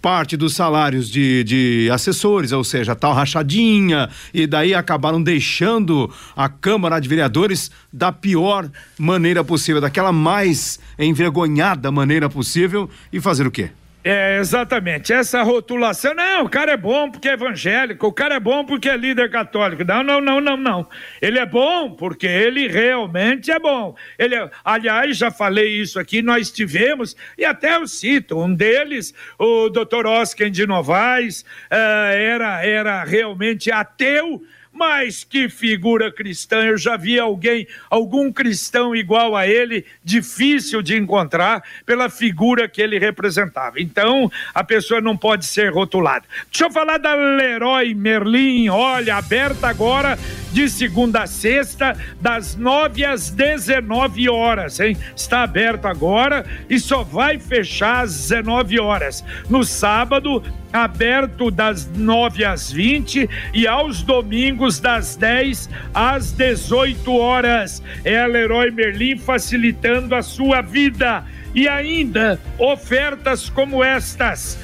parte 0.00 0.36
dos 0.36 0.54
salários 0.54 1.10
de, 1.10 1.44
de 1.44 1.90
assessores, 1.92 2.52
ou 2.52 2.64
seja, 2.64 2.94
tal 2.94 3.12
rachadinha, 3.12 4.08
e 4.32 4.46
daí 4.46 4.74
acabaram 4.74 5.22
deixando 5.22 6.10
a 6.36 6.48
Câmara 6.48 6.98
de 7.00 7.08
Vereadores 7.08 7.70
da 7.92 8.10
pior 8.10 8.70
maneira 8.98 9.44
possível, 9.44 9.80
daquela 9.80 10.12
mais 10.12 10.78
envergonhada 10.98 11.90
maneira 11.90 12.28
possível, 12.28 12.88
e 13.12 13.20
fazer 13.20 13.46
o 13.46 13.50
quê? 13.50 13.70
É, 14.02 14.38
exatamente. 14.38 15.12
Essa 15.12 15.42
rotulação, 15.42 16.14
não, 16.14 16.44
o 16.44 16.48
cara 16.48 16.72
é 16.72 16.76
bom 16.76 17.10
porque 17.10 17.28
é 17.28 17.34
evangélico, 17.34 18.06
o 18.06 18.12
cara 18.12 18.36
é 18.36 18.40
bom 18.40 18.64
porque 18.64 18.88
é 18.88 18.96
líder 18.96 19.30
católico. 19.30 19.84
Não, 19.84 20.02
não, 20.02 20.20
não, 20.22 20.40
não, 20.40 20.56
não. 20.56 20.88
Ele 21.20 21.38
é 21.38 21.44
bom 21.44 21.90
porque 21.90 22.26
ele 22.26 22.66
realmente 22.66 23.50
é 23.50 23.58
bom. 23.58 23.94
Ele 24.18 24.34
é, 24.34 24.50
aliás, 24.64 25.18
já 25.18 25.30
falei 25.30 25.80
isso 25.80 26.00
aqui, 26.00 26.22
nós 26.22 26.50
tivemos, 26.50 27.14
e 27.36 27.44
até 27.44 27.76
eu 27.76 27.86
cito, 27.86 28.38
um 28.38 28.54
deles, 28.54 29.12
o 29.38 29.68
doutor 29.68 30.06
Oscar 30.06 30.48
de 30.48 30.66
Novaes, 30.66 31.42
uh, 31.70 32.10
era, 32.14 32.64
era 32.64 33.04
realmente 33.04 33.70
ateu, 33.70 34.42
mas 34.72 35.24
que 35.24 35.48
figura 35.48 36.12
cristã! 36.12 36.64
Eu 36.64 36.78
já 36.78 36.96
vi 36.96 37.18
alguém, 37.18 37.66
algum 37.88 38.32
cristão 38.32 38.94
igual 38.94 39.36
a 39.36 39.46
ele, 39.46 39.84
difícil 40.02 40.80
de 40.82 40.96
encontrar 40.96 41.62
pela 41.84 42.08
figura 42.08 42.68
que 42.68 42.80
ele 42.80 42.98
representava. 42.98 43.80
Então, 43.80 44.30
a 44.54 44.64
pessoa 44.64 45.00
não 45.00 45.16
pode 45.16 45.46
ser 45.46 45.72
rotulada. 45.72 46.24
Deixa 46.50 46.64
eu 46.64 46.70
falar 46.70 46.98
da 46.98 47.14
Leroy 47.14 47.94
Merlin, 47.94 48.68
olha, 48.68 49.16
aberta 49.16 49.68
agora 49.68 50.18
de 50.52 50.68
segunda 50.68 51.22
a 51.22 51.26
sexta, 51.26 51.96
das 52.20 52.56
nove 52.56 53.04
às 53.04 53.30
dezenove 53.30 54.28
horas, 54.28 54.80
hein? 54.80 54.96
Está 55.14 55.42
aberto 55.42 55.86
agora 55.86 56.44
e 56.68 56.78
só 56.78 57.02
vai 57.02 57.38
fechar 57.38 58.04
às 58.04 58.28
19 58.28 58.80
horas. 58.80 59.24
No 59.48 59.64
sábado, 59.64 60.42
aberto 60.72 61.50
das 61.50 61.88
9 61.94 62.44
às 62.44 62.70
20 62.70 63.28
e 63.52 63.66
aos 63.66 64.02
domingos 64.02 64.80
das 64.80 65.16
10 65.16 65.68
às 65.94 66.32
18 66.32 67.12
horas. 67.16 67.82
É 68.04 68.26
Leroy 68.26 68.70
Merlin 68.70 69.18
facilitando 69.18 70.14
a 70.14 70.22
sua 70.22 70.60
vida. 70.60 71.24
E 71.54 71.68
ainda 71.68 72.40
ofertas 72.58 73.48
como 73.48 73.82
estas: 73.82 74.58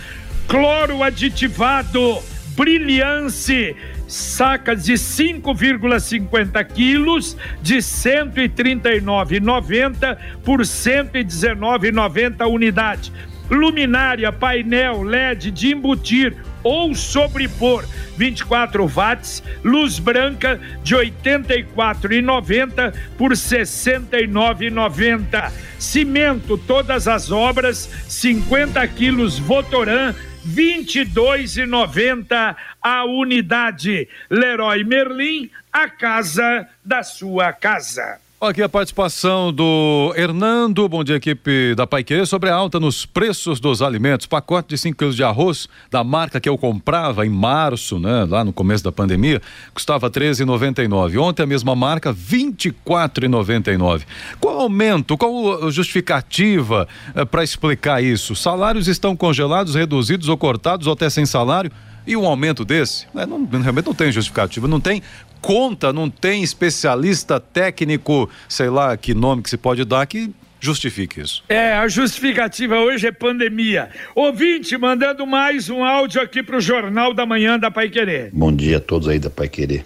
cloro 0.46 1.02
aditivado, 1.02 2.22
brilhance 2.56 3.74
sacas 4.06 4.84
de 4.84 4.92
5,50 4.94 6.64
quilos 6.66 7.36
de 7.62 7.78
139,90 7.78 10.18
por 10.44 10.60
119,90 10.60 12.48
unidade 12.48 13.10
luminária, 13.50 14.30
painel 14.32 15.02
LED 15.02 15.50
de 15.52 15.72
embutir 15.72 16.36
ou 16.62 16.94
sobrepor 16.94 17.84
24 18.16 18.86
watts, 18.86 19.42
luz 19.62 19.98
branca 19.98 20.58
de 20.82 20.96
84,90 20.96 22.94
por 23.16 23.32
69,90. 23.32 25.52
Cimento, 25.78 26.58
todas 26.58 27.06
as 27.06 27.30
obras, 27.30 27.88
50 28.08 28.84
quilos 28.88 29.38
Votoran 29.38 30.12
22,90 30.54 32.56
a 32.82 33.04
unidade. 33.04 34.08
Leroy 34.30 34.84
Merlin, 34.84 35.50
a 35.72 35.88
casa 35.88 36.68
da 36.84 37.02
sua 37.02 37.52
casa. 37.52 38.20
Aqui 38.38 38.62
a 38.62 38.68
participação 38.68 39.50
do 39.50 40.12
Hernando, 40.14 40.86
bom 40.90 41.02
dia 41.02 41.16
equipe 41.16 41.74
da 41.74 41.86
Pai 41.86 42.04
Querer, 42.04 42.26
sobre 42.26 42.50
a 42.50 42.54
alta 42.54 42.78
nos 42.78 43.06
preços 43.06 43.58
dos 43.58 43.80
alimentos. 43.80 44.26
Pacote 44.26 44.68
de 44.68 44.76
5 44.76 44.94
quilos 44.94 45.16
de 45.16 45.24
arroz 45.24 45.66
da 45.90 46.04
marca 46.04 46.38
que 46.38 46.46
eu 46.46 46.58
comprava 46.58 47.24
em 47.24 47.30
março, 47.30 47.98
né, 47.98 48.26
lá 48.28 48.44
no 48.44 48.52
começo 48.52 48.84
da 48.84 48.92
pandemia, 48.92 49.40
custava 49.72 50.10
13,99. 50.10 51.18
Ontem 51.18 51.44
a 51.44 51.46
mesma 51.46 51.74
marca, 51.74 52.12
24,99. 52.12 54.02
Qual 54.38 54.60
aumento, 54.60 55.16
qual 55.16 55.70
justificativa 55.70 56.86
eh, 57.14 57.24
para 57.24 57.42
explicar 57.42 58.04
isso? 58.04 58.36
Salários 58.36 58.86
estão 58.86 59.16
congelados, 59.16 59.74
reduzidos 59.74 60.28
ou 60.28 60.36
cortados 60.36 60.86
ou 60.86 60.92
até 60.92 61.08
sem 61.08 61.24
salário? 61.24 61.72
E 62.06 62.16
um 62.16 62.24
aumento 62.24 62.64
desse, 62.64 63.06
né, 63.12 63.26
não, 63.26 63.44
realmente 63.46 63.86
não 63.86 63.94
tem 63.94 64.12
justificativa, 64.12 64.68
não 64.68 64.78
tem 64.78 65.02
conta, 65.40 65.92
não 65.92 66.10
tem 66.10 66.42
especialista 66.42 67.38
técnico, 67.38 68.28
sei 68.48 68.68
lá 68.68 68.96
que 68.96 69.14
nome 69.14 69.42
que 69.42 69.50
se 69.50 69.56
pode 69.56 69.84
dar 69.84 70.06
que 70.06 70.30
justifique 70.60 71.20
isso. 71.20 71.44
É, 71.48 71.74
a 71.74 71.86
justificativa 71.88 72.76
hoje 72.76 73.06
é 73.06 73.12
pandemia. 73.12 73.90
Ouvinte, 74.14 74.76
mandando 74.76 75.26
mais 75.26 75.70
um 75.70 75.84
áudio 75.84 76.20
aqui 76.20 76.42
para 76.42 76.56
o 76.56 76.60
Jornal 76.60 77.14
da 77.14 77.24
Manhã 77.24 77.58
da 77.58 77.70
Pai 77.70 77.88
Querer. 77.88 78.30
Bom 78.32 78.52
dia 78.52 78.78
a 78.78 78.80
todos 78.80 79.08
aí 79.08 79.18
da 79.18 79.30
Pai 79.30 79.48
Querer. 79.48 79.84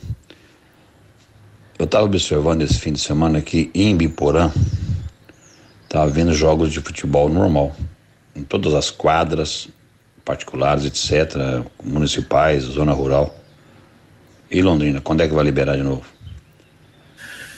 Eu 1.79 1.85
estava 1.85 2.05
observando 2.05 2.63
esse 2.63 2.79
fim 2.79 2.93
de 2.93 3.01
semana 3.01 3.39
aqui 3.39 3.71
em 3.75 3.97
Biporã, 3.97 4.51
estava 5.83 6.11
vendo 6.11 6.33
jogos 6.35 6.71
de 6.71 6.81
futebol 6.81 7.29
normal, 7.29 7.75
em 8.37 8.43
todas 8.43 8.75
as 8.75 8.91
quadras, 8.91 9.69
particulares, 10.25 10.85
etc., 10.85 11.65
municipais, 11.83 12.65
zona 12.65 12.93
rural. 12.93 13.35
E 14.51 14.61
Londrina, 14.63 15.01
quando 15.01 15.23
é 15.23 15.29
que 15.29 15.35
vai 15.35 15.45
liberar 15.45 15.77
de 15.77 15.83
novo? 15.83 16.03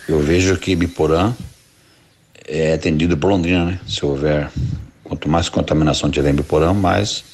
Eu 0.07 0.21
vejo 0.21 0.59
que 0.59 0.77
Biporã 0.77 1.33
é 2.47 2.75
atendido 2.75 3.17
por 3.17 3.29
Londrina, 3.29 3.65
né? 3.65 3.81
Se 3.89 4.05
houver, 4.05 4.51
quanto 5.03 5.29
mais 5.29 5.49
contaminação 5.49 6.11
tiver 6.11 6.31
em 6.31 6.35
Biporã, 6.35 6.75
mais 6.75 7.25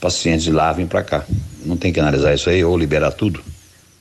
pacientes 0.00 0.44
de 0.44 0.52
lá 0.52 0.72
vêm 0.72 0.86
para 0.86 1.02
cá. 1.02 1.24
Não 1.64 1.76
tem 1.76 1.92
que 1.92 2.00
analisar 2.00 2.34
isso 2.34 2.48
aí 2.48 2.64
ou 2.64 2.78
liberar 2.78 3.12
tudo. 3.12 3.42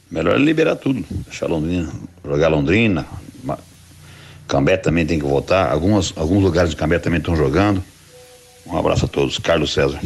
Melhor 0.10 0.36
é 0.36 0.39
liberar 0.39 0.76
tudo, 0.76 1.04
deixar 1.28 1.48
Londrina, 1.48 1.92
jogar 2.24 2.48
Londrina. 2.48 3.06
Cambé 4.48 4.78
também 4.78 5.06
tem 5.06 5.20
que 5.20 5.26
voltar. 5.26 5.72
Algumas, 5.72 6.12
alguns 6.15 6.42
lugares 6.42 6.72
de 6.72 6.76
Cambé 6.76 6.98
também 6.98 7.20
estão 7.20 7.36
jogando. 7.36 7.84
Um 8.65 8.78
abraço 8.78 9.06
a 9.06 9.08
todos. 9.08 9.38
Carlos 9.38 9.72
César. 9.72 10.00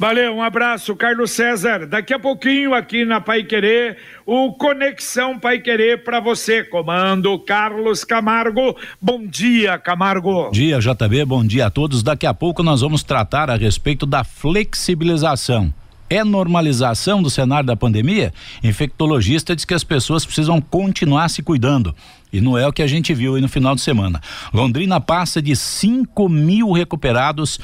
Valeu, 0.00 0.34
um 0.34 0.42
abraço, 0.42 0.96
Carlos 0.96 1.30
César. 1.30 1.86
Daqui 1.86 2.14
a 2.14 2.18
pouquinho 2.18 2.72
aqui 2.72 3.04
na 3.04 3.20
Pai 3.20 3.44
Querer, 3.44 3.98
o 4.24 4.50
Conexão 4.54 5.38
Pai 5.38 5.58
Querer 5.58 6.02
para 6.02 6.18
você. 6.20 6.64
Comando 6.64 7.38
Carlos 7.40 8.02
Camargo. 8.02 8.74
Bom 8.98 9.26
dia, 9.26 9.76
Camargo. 9.76 10.44
Bom 10.44 10.50
dia, 10.52 10.78
JB. 10.78 11.26
Bom 11.26 11.44
dia 11.44 11.66
a 11.66 11.70
todos. 11.70 12.02
Daqui 12.02 12.26
a 12.26 12.32
pouco 12.32 12.62
nós 12.62 12.80
vamos 12.80 13.02
tratar 13.02 13.50
a 13.50 13.56
respeito 13.56 14.06
da 14.06 14.24
flexibilização. 14.24 15.70
É 16.08 16.24
normalização 16.24 17.22
do 17.22 17.30
cenário 17.30 17.66
da 17.66 17.76
pandemia? 17.76 18.32
Infectologista 18.64 19.54
diz 19.54 19.64
que 19.64 19.74
as 19.74 19.84
pessoas 19.84 20.24
precisam 20.24 20.60
continuar 20.60 21.28
se 21.28 21.40
cuidando. 21.40 21.94
E 22.32 22.40
não 22.40 22.58
é 22.58 22.66
o 22.66 22.72
que 22.72 22.82
a 22.82 22.86
gente 22.86 23.14
viu 23.14 23.36
aí 23.36 23.40
no 23.40 23.48
final 23.48 23.76
de 23.76 23.80
semana. 23.80 24.20
Londrina 24.52 25.00
passa 25.00 25.40
de 25.40 25.54
5 25.54 26.28
mil 26.28 26.72
recuperados 26.72 27.60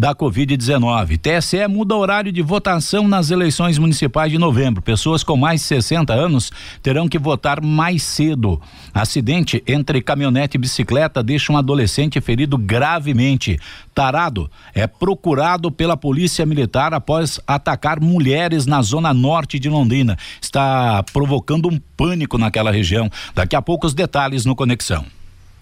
da 0.00 0.14
Covid-19. 0.14 1.18
TSE 1.18 1.68
muda 1.68 1.94
horário 1.94 2.32
de 2.32 2.40
votação 2.40 3.06
nas 3.06 3.30
eleições 3.30 3.76
municipais 3.76 4.32
de 4.32 4.38
novembro. 4.38 4.80
Pessoas 4.80 5.22
com 5.22 5.36
mais 5.36 5.60
de 5.60 5.66
60 5.66 6.14
anos 6.14 6.50
terão 6.82 7.06
que 7.06 7.18
votar 7.18 7.60
mais 7.60 8.02
cedo. 8.02 8.58
Acidente 8.94 9.62
entre 9.68 10.00
caminhonete 10.00 10.56
e 10.56 10.58
bicicleta 10.58 11.22
deixa 11.22 11.52
um 11.52 11.58
adolescente 11.58 12.18
ferido 12.18 12.56
gravemente. 12.56 13.60
Tarado 13.94 14.50
é 14.74 14.86
procurado 14.86 15.70
pela 15.70 15.98
Polícia 15.98 16.46
Militar 16.46 16.94
após 16.94 17.38
atacar 17.46 18.00
mulheres 18.00 18.64
na 18.64 18.80
zona 18.80 19.12
norte 19.12 19.58
de 19.58 19.68
Londrina. 19.68 20.16
Está 20.40 21.02
provocando 21.12 21.68
um 21.68 21.78
pânico 21.94 22.38
naquela 22.38 22.72
região. 22.72 23.10
Daqui 23.34 23.54
a 23.54 23.60
pouco 23.60 23.86
os 23.86 23.92
detalhes 23.92 24.46
no 24.46 24.56
Conexão. 24.56 25.04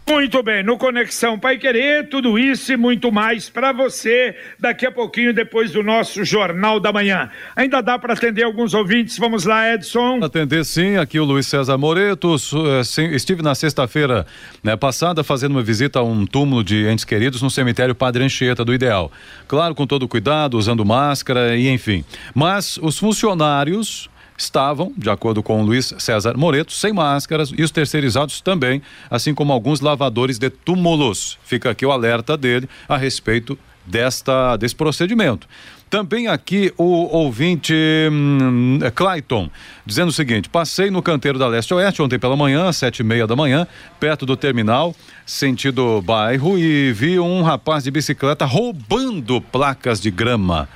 Muito 0.08 0.42
bem, 0.42 0.62
no 0.62 0.78
Conexão 0.78 1.38
Pai 1.38 1.58
Querer, 1.58 2.08
tudo 2.08 2.38
isso 2.38 2.72
e 2.72 2.78
muito 2.78 3.12
mais 3.12 3.50
para 3.50 3.72
você 3.72 4.34
daqui 4.58 4.86
a 4.86 4.90
pouquinho, 4.90 5.34
depois 5.34 5.70
do 5.70 5.82
nosso 5.82 6.24
Jornal 6.24 6.80
da 6.80 6.90
Manhã. 6.90 7.28
Ainda 7.54 7.82
dá 7.82 7.98
para 7.98 8.14
atender 8.14 8.42
alguns 8.42 8.72
ouvintes? 8.72 9.18
Vamos 9.18 9.44
lá, 9.44 9.74
Edson. 9.74 10.18
Atender 10.24 10.64
sim, 10.64 10.96
aqui 10.96 11.20
o 11.20 11.24
Luiz 11.24 11.46
César 11.46 11.76
Moreto. 11.76 12.36
Eh, 12.36 13.14
estive 13.14 13.42
na 13.42 13.54
sexta-feira 13.54 14.26
né, 14.64 14.74
passada 14.76 15.22
fazendo 15.22 15.52
uma 15.52 15.62
visita 15.62 15.98
a 15.98 16.02
um 16.02 16.24
túmulo 16.24 16.64
de 16.64 16.88
entes 16.88 17.04
queridos 17.04 17.42
no 17.42 17.50
cemitério 17.50 17.94
Padre 17.94 18.24
Anchieta 18.24 18.64
do 18.64 18.72
Ideal. 18.72 19.12
Claro, 19.46 19.74
com 19.74 19.86
todo 19.86 20.08
cuidado, 20.08 20.56
usando 20.56 20.86
máscara 20.86 21.54
e 21.54 21.68
enfim. 21.68 22.02
Mas 22.34 22.78
os 22.80 22.98
funcionários 22.98 24.08
estavam, 24.38 24.92
de 24.96 25.10
acordo 25.10 25.42
com 25.42 25.62
Luiz 25.62 25.92
César 25.98 26.36
Moreto, 26.36 26.72
sem 26.72 26.92
máscaras 26.92 27.52
e 27.54 27.62
os 27.62 27.72
terceirizados 27.72 28.40
também, 28.40 28.80
assim 29.10 29.34
como 29.34 29.52
alguns 29.52 29.80
lavadores 29.80 30.38
de 30.38 30.48
túmulos. 30.48 31.36
Fica 31.42 31.70
aqui 31.70 31.84
o 31.84 31.90
alerta 31.90 32.36
dele 32.36 32.68
a 32.88 32.96
respeito 32.96 33.58
desta 33.84 34.56
desse 34.56 34.76
procedimento. 34.76 35.48
Também 35.90 36.28
aqui 36.28 36.72
o 36.76 36.84
ouvinte 37.16 37.74
hum, 38.12 38.78
é 38.82 38.90
Clayton, 38.90 39.50
dizendo 39.86 40.08
o 40.08 40.12
seguinte: 40.12 40.48
passei 40.48 40.90
no 40.90 41.02
canteiro 41.02 41.38
da 41.38 41.48
Leste 41.48 41.72
Oeste 41.72 42.02
ontem 42.02 42.18
pela 42.18 42.36
manhã, 42.36 42.70
sete 42.72 43.00
e 43.00 43.04
meia 43.04 43.26
da 43.26 43.34
manhã, 43.34 43.66
perto 43.98 44.26
do 44.26 44.36
terminal, 44.36 44.94
sentido 45.24 46.02
bairro, 46.02 46.58
e 46.58 46.92
vi 46.92 47.18
um 47.18 47.42
rapaz 47.42 47.84
de 47.84 47.90
bicicleta 47.90 48.44
roubando 48.44 49.40
placas 49.40 49.98
de 49.98 50.10
grama 50.10 50.68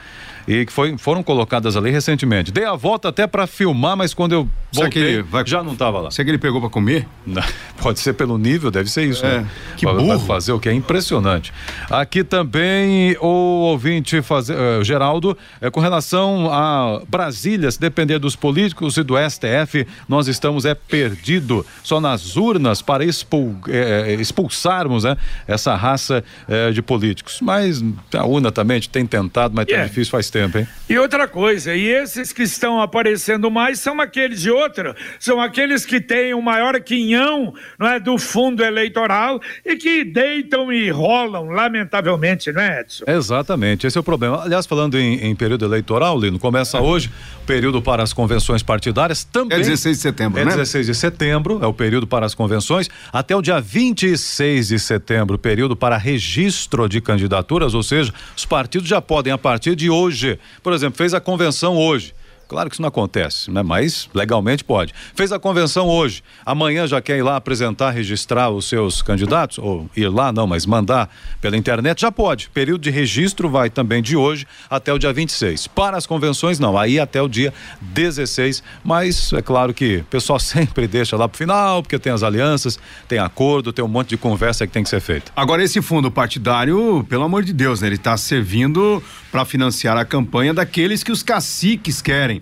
e 0.46 0.66
que 0.66 0.72
foi, 0.72 0.96
foram 0.98 1.22
colocadas 1.22 1.76
ali 1.76 1.90
recentemente. 1.90 2.50
Dei 2.50 2.64
a 2.64 2.74
volta 2.74 3.08
até 3.08 3.26
para 3.26 3.46
filmar, 3.46 3.96
mas 3.96 4.14
quando 4.14 4.32
eu 4.32 4.48
voltei, 4.72 5.22
vai, 5.22 5.46
já 5.46 5.62
não 5.62 5.72
estava 5.72 6.00
lá. 6.00 6.10
Será 6.10 6.24
que 6.24 6.30
ele 6.30 6.38
pegou 6.38 6.60
para 6.60 6.70
comer? 6.70 7.06
Não, 7.26 7.42
pode 7.80 8.00
ser 8.00 8.14
pelo 8.14 8.38
nível, 8.38 8.70
deve 8.70 8.90
ser 8.90 9.04
isso, 9.04 9.24
é, 9.24 9.40
né? 9.40 9.48
Que 9.76 9.86
burro. 9.86 10.06
Vai 10.06 10.18
fazer 10.26 10.52
o 10.52 10.60
que 10.60 10.68
é 10.68 10.72
impressionante. 10.72 11.52
Aqui 11.90 12.24
também 12.24 13.16
o 13.20 13.26
ouvinte 13.26 14.22
fazer, 14.22 14.56
uh, 14.56 14.84
Geraldo, 14.84 15.36
é, 15.60 15.70
com 15.70 15.80
relação 15.80 16.50
a 16.52 17.02
Brasília, 17.08 17.70
se 17.70 17.80
depender 17.80 18.18
dos 18.18 18.36
políticos 18.36 18.96
e 18.96 19.02
do 19.02 19.14
STF, 19.16 19.86
nós 20.08 20.28
estamos 20.28 20.64
é 20.64 20.74
perdido 20.74 21.64
só 21.82 22.00
nas 22.00 22.36
urnas 22.36 22.82
para 22.82 23.04
expul, 23.04 23.56
é, 23.68 24.14
expulsarmos 24.14 25.04
né, 25.04 25.16
essa 25.46 25.74
raça 25.74 26.24
é, 26.48 26.70
de 26.70 26.82
políticos. 26.82 27.38
Mas 27.40 27.82
a 28.14 28.24
urna 28.24 28.50
também 28.50 28.80
tem 28.80 29.06
tentado, 29.06 29.54
mas 29.54 29.66
yeah. 29.66 29.84
tá 29.84 29.88
difícil 29.88 30.10
faz 30.10 30.31
tempo, 30.32 30.58
hein? 30.58 30.66
E 30.88 30.98
outra 30.98 31.28
coisa, 31.28 31.74
e 31.74 31.86
esses 31.86 32.32
que 32.32 32.42
estão 32.42 32.80
aparecendo 32.80 33.50
mais 33.50 33.78
são 33.78 34.00
aqueles 34.00 34.40
de 34.40 34.50
outra, 34.50 34.96
são 35.20 35.40
aqueles 35.40 35.84
que 35.84 36.00
têm 36.00 36.32
o 36.34 36.40
maior 36.40 36.80
quinhão 36.80 37.54
não 37.78 37.86
é, 37.86 38.00
do 38.00 38.18
fundo 38.18 38.64
eleitoral 38.64 39.40
e 39.64 39.76
que 39.76 40.04
deitam 40.04 40.72
e 40.72 40.90
rolam, 40.90 41.50
lamentavelmente, 41.50 42.50
não 42.50 42.62
é, 42.62 42.80
Edson? 42.80 43.04
Exatamente, 43.06 43.86
esse 43.86 43.96
é 43.96 44.00
o 44.00 44.04
problema. 44.04 44.42
Aliás, 44.42 44.66
falando 44.66 44.98
em, 44.98 45.26
em 45.26 45.34
período 45.36 45.64
eleitoral, 45.64 46.18
Lino, 46.18 46.38
começa 46.38 46.80
hoje 46.80 47.10
o 47.42 47.46
período 47.46 47.82
para 47.82 48.02
as 48.02 48.12
convenções 48.12 48.62
partidárias 48.62 49.22
também. 49.24 49.58
É 49.58 49.60
16 49.60 49.96
de 49.96 50.02
setembro, 50.02 50.40
é 50.40 50.44
né? 50.44 50.52
É 50.52 50.56
16 50.56 50.86
de 50.86 50.94
setembro, 50.94 51.60
é 51.62 51.66
o 51.66 51.74
período 51.74 52.06
para 52.06 52.24
as 52.24 52.34
convenções, 52.34 52.88
até 53.12 53.36
o 53.36 53.42
dia 53.42 53.60
26 53.60 54.68
de 54.68 54.78
setembro, 54.78 55.38
período 55.38 55.76
para 55.76 55.96
registro 55.96 56.88
de 56.88 57.00
candidaturas, 57.00 57.74
ou 57.74 57.82
seja, 57.82 58.12
os 58.36 58.46
partidos 58.46 58.88
já 58.88 59.00
podem, 59.00 59.32
a 59.32 59.38
partir 59.38 59.76
de 59.76 59.90
hoje, 59.90 60.21
por 60.62 60.72
exemplo, 60.72 60.96
fez 60.96 61.14
a 61.14 61.20
convenção 61.20 61.76
hoje. 61.76 62.14
Claro 62.52 62.68
que 62.68 62.74
isso 62.74 62.82
não 62.82 62.90
acontece, 62.90 63.50
né? 63.50 63.62
Mas 63.62 64.10
legalmente 64.12 64.62
pode. 64.62 64.92
Fez 65.14 65.32
a 65.32 65.38
convenção 65.38 65.88
hoje. 65.88 66.22
Amanhã 66.44 66.86
já 66.86 67.00
quer 67.00 67.16
ir 67.16 67.22
lá 67.22 67.36
apresentar, 67.36 67.92
registrar 67.92 68.50
os 68.50 68.66
seus 68.66 69.00
candidatos? 69.00 69.56
Ou 69.56 69.88
ir 69.96 70.06
lá, 70.08 70.30
não, 70.30 70.46
mas 70.46 70.66
mandar 70.66 71.08
pela 71.40 71.56
internet? 71.56 72.02
Já 72.02 72.12
pode. 72.12 72.50
Período 72.50 72.82
de 72.82 72.90
registro 72.90 73.48
vai 73.48 73.70
também 73.70 74.02
de 74.02 74.18
hoje 74.18 74.46
até 74.68 74.92
o 74.92 74.98
dia 74.98 75.14
26. 75.14 75.66
Para 75.68 75.96
as 75.96 76.04
convenções, 76.06 76.58
não. 76.58 76.76
Aí 76.76 77.00
até 77.00 77.22
o 77.22 77.26
dia 77.26 77.54
16. 77.80 78.62
Mas 78.84 79.32
é 79.32 79.40
claro 79.40 79.72
que 79.72 80.00
o 80.00 80.04
pessoal 80.04 80.36
sempre 80.38 80.86
deixa 80.86 81.16
lá 81.16 81.26
pro 81.26 81.38
final, 81.38 81.82
porque 81.82 81.98
tem 81.98 82.12
as 82.12 82.22
alianças, 82.22 82.78
tem 83.08 83.18
acordo, 83.18 83.72
tem 83.72 83.82
um 83.82 83.88
monte 83.88 84.10
de 84.10 84.18
conversa 84.18 84.66
que 84.66 84.74
tem 84.74 84.82
que 84.82 84.90
ser 84.90 85.00
feita. 85.00 85.32
Agora, 85.34 85.64
esse 85.64 85.80
fundo 85.80 86.10
partidário, 86.10 87.02
pelo 87.08 87.24
amor 87.24 87.44
de 87.44 87.54
Deus, 87.54 87.80
né? 87.80 87.88
Ele 87.88 87.94
está 87.94 88.14
servindo 88.18 89.02
para 89.30 89.46
financiar 89.46 89.96
a 89.96 90.04
campanha 90.04 90.52
daqueles 90.52 91.02
que 91.02 91.10
os 91.10 91.22
caciques 91.22 92.02
querem. 92.02 92.41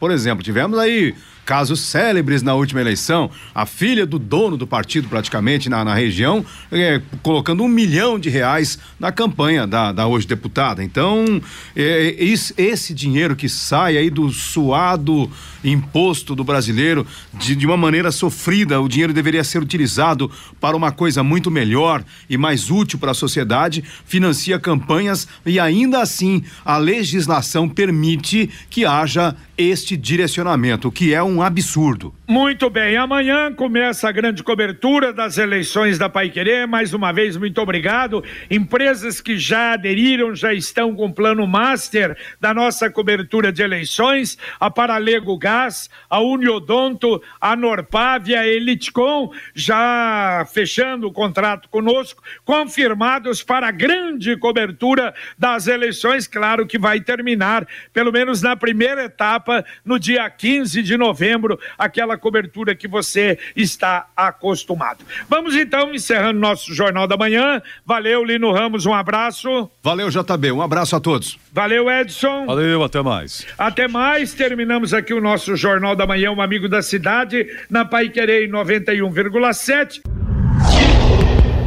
Por 0.00 0.10
exemplo, 0.10 0.42
tivemos 0.42 0.78
aí 0.78 1.14
casos 1.44 1.80
célebres 1.80 2.42
na 2.42 2.54
última 2.54 2.80
eleição. 2.80 3.28
A 3.52 3.66
filha 3.66 4.06
do 4.06 4.20
dono 4.20 4.56
do 4.56 4.68
partido, 4.68 5.08
praticamente, 5.08 5.68
na, 5.68 5.84
na 5.84 5.94
região, 5.94 6.44
é, 6.70 7.02
colocando 7.22 7.62
um 7.62 7.68
milhão 7.68 8.18
de 8.20 8.30
reais 8.30 8.78
na 9.00 9.10
campanha 9.10 9.66
da, 9.66 9.90
da 9.90 10.06
hoje 10.06 10.28
deputada. 10.28 10.82
Então, 10.82 11.42
é, 11.74 12.14
esse, 12.18 12.54
esse 12.56 12.94
dinheiro 12.94 13.34
que 13.34 13.48
sai 13.48 13.96
aí 13.96 14.08
do 14.10 14.30
suado 14.30 15.28
imposto 15.62 16.34
do 16.34 16.44
brasileiro 16.44 17.06
de, 17.34 17.54
de 17.54 17.66
uma 17.66 17.76
maneira 17.76 18.10
sofrida, 18.10 18.80
o 18.80 18.88
dinheiro 18.88 19.12
deveria 19.12 19.44
ser 19.44 19.60
utilizado 19.60 20.30
para 20.60 20.76
uma 20.76 20.92
coisa 20.92 21.22
muito 21.22 21.50
melhor 21.50 22.04
e 22.28 22.36
mais 22.36 22.70
útil 22.70 22.98
para 22.98 23.10
a 23.10 23.14
sociedade, 23.14 23.84
financia 24.06 24.58
campanhas 24.58 25.28
e 25.44 25.58
ainda 25.58 26.00
assim 26.00 26.42
a 26.64 26.78
legislação 26.78 27.68
permite 27.68 28.48
que 28.70 28.84
haja 28.84 29.36
este 29.58 29.89
direcionamento, 29.96 30.88
o 30.88 30.92
que 30.92 31.14
é 31.14 31.22
um 31.22 31.42
absurdo. 31.42 32.14
Muito 32.28 32.70
bem, 32.70 32.96
amanhã 32.96 33.52
começa 33.52 34.08
a 34.08 34.12
grande 34.12 34.42
cobertura 34.42 35.12
das 35.12 35.36
eleições 35.36 35.98
da 35.98 36.08
Pai 36.08 36.30
Querer. 36.30 36.66
Mais 36.66 36.94
uma 36.94 37.12
vez, 37.12 37.36
muito 37.36 37.60
obrigado. 37.60 38.22
Empresas 38.50 39.20
que 39.20 39.36
já 39.36 39.72
aderiram, 39.72 40.34
já 40.34 40.54
estão 40.54 40.94
com 40.94 41.06
o 41.06 41.12
plano 41.12 41.46
master 41.46 42.16
da 42.40 42.54
nossa 42.54 42.88
cobertura 42.88 43.52
de 43.52 43.62
eleições: 43.62 44.38
a 44.60 44.70
Paralego 44.70 45.36
Gás, 45.36 45.90
a 46.08 46.20
Uniodonto, 46.20 47.20
a 47.40 47.56
Norpávia, 47.56 48.40
a 48.40 48.48
Elitecom, 48.48 49.30
já 49.54 50.46
fechando 50.52 51.08
o 51.08 51.12
contrato 51.12 51.68
conosco, 51.68 52.22
confirmados 52.44 53.42
para 53.42 53.68
a 53.68 53.72
grande 53.72 54.36
cobertura 54.36 55.12
das 55.38 55.66
eleições. 55.66 56.26
Claro 56.26 56.66
que 56.66 56.78
vai 56.78 57.00
terminar, 57.00 57.66
pelo 57.92 58.12
menos 58.12 58.42
na 58.42 58.56
primeira 58.56 59.04
etapa, 59.04 59.64
no 59.84 59.98
dia 59.98 60.28
15 60.28 60.82
de 60.82 60.96
novembro, 60.96 61.58
aquela 61.78 62.16
cobertura 62.16 62.74
que 62.74 62.88
você 62.88 63.38
está 63.56 64.06
acostumado. 64.16 65.04
Vamos 65.28 65.54
então 65.54 65.94
encerrando 65.94 66.38
nosso 66.38 66.74
Jornal 66.74 67.06
da 67.06 67.16
Manhã. 67.16 67.62
Valeu, 67.84 68.24
Lino 68.24 68.52
Ramos, 68.52 68.86
um 68.86 68.94
abraço. 68.94 69.70
Valeu, 69.82 70.08
JB, 70.08 70.52
um 70.52 70.62
abraço 70.62 70.96
a 70.96 71.00
todos. 71.00 71.38
Valeu, 71.52 71.90
Edson. 71.90 72.46
Valeu, 72.46 72.82
até 72.82 73.02
mais. 73.02 73.46
Até 73.58 73.88
mais, 73.88 74.34
terminamos 74.34 74.94
aqui 74.94 75.12
o 75.12 75.20
nosso 75.20 75.56
Jornal 75.56 75.96
da 75.96 76.06
Manhã, 76.06 76.30
um 76.30 76.40
amigo 76.40 76.68
da 76.68 76.82
cidade, 76.82 77.46
na 77.68 77.84
Pai 77.84 78.08
Querer 78.08 78.48
91,7. 78.48 80.00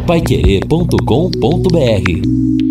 Paiquerê.com.br 0.05 2.62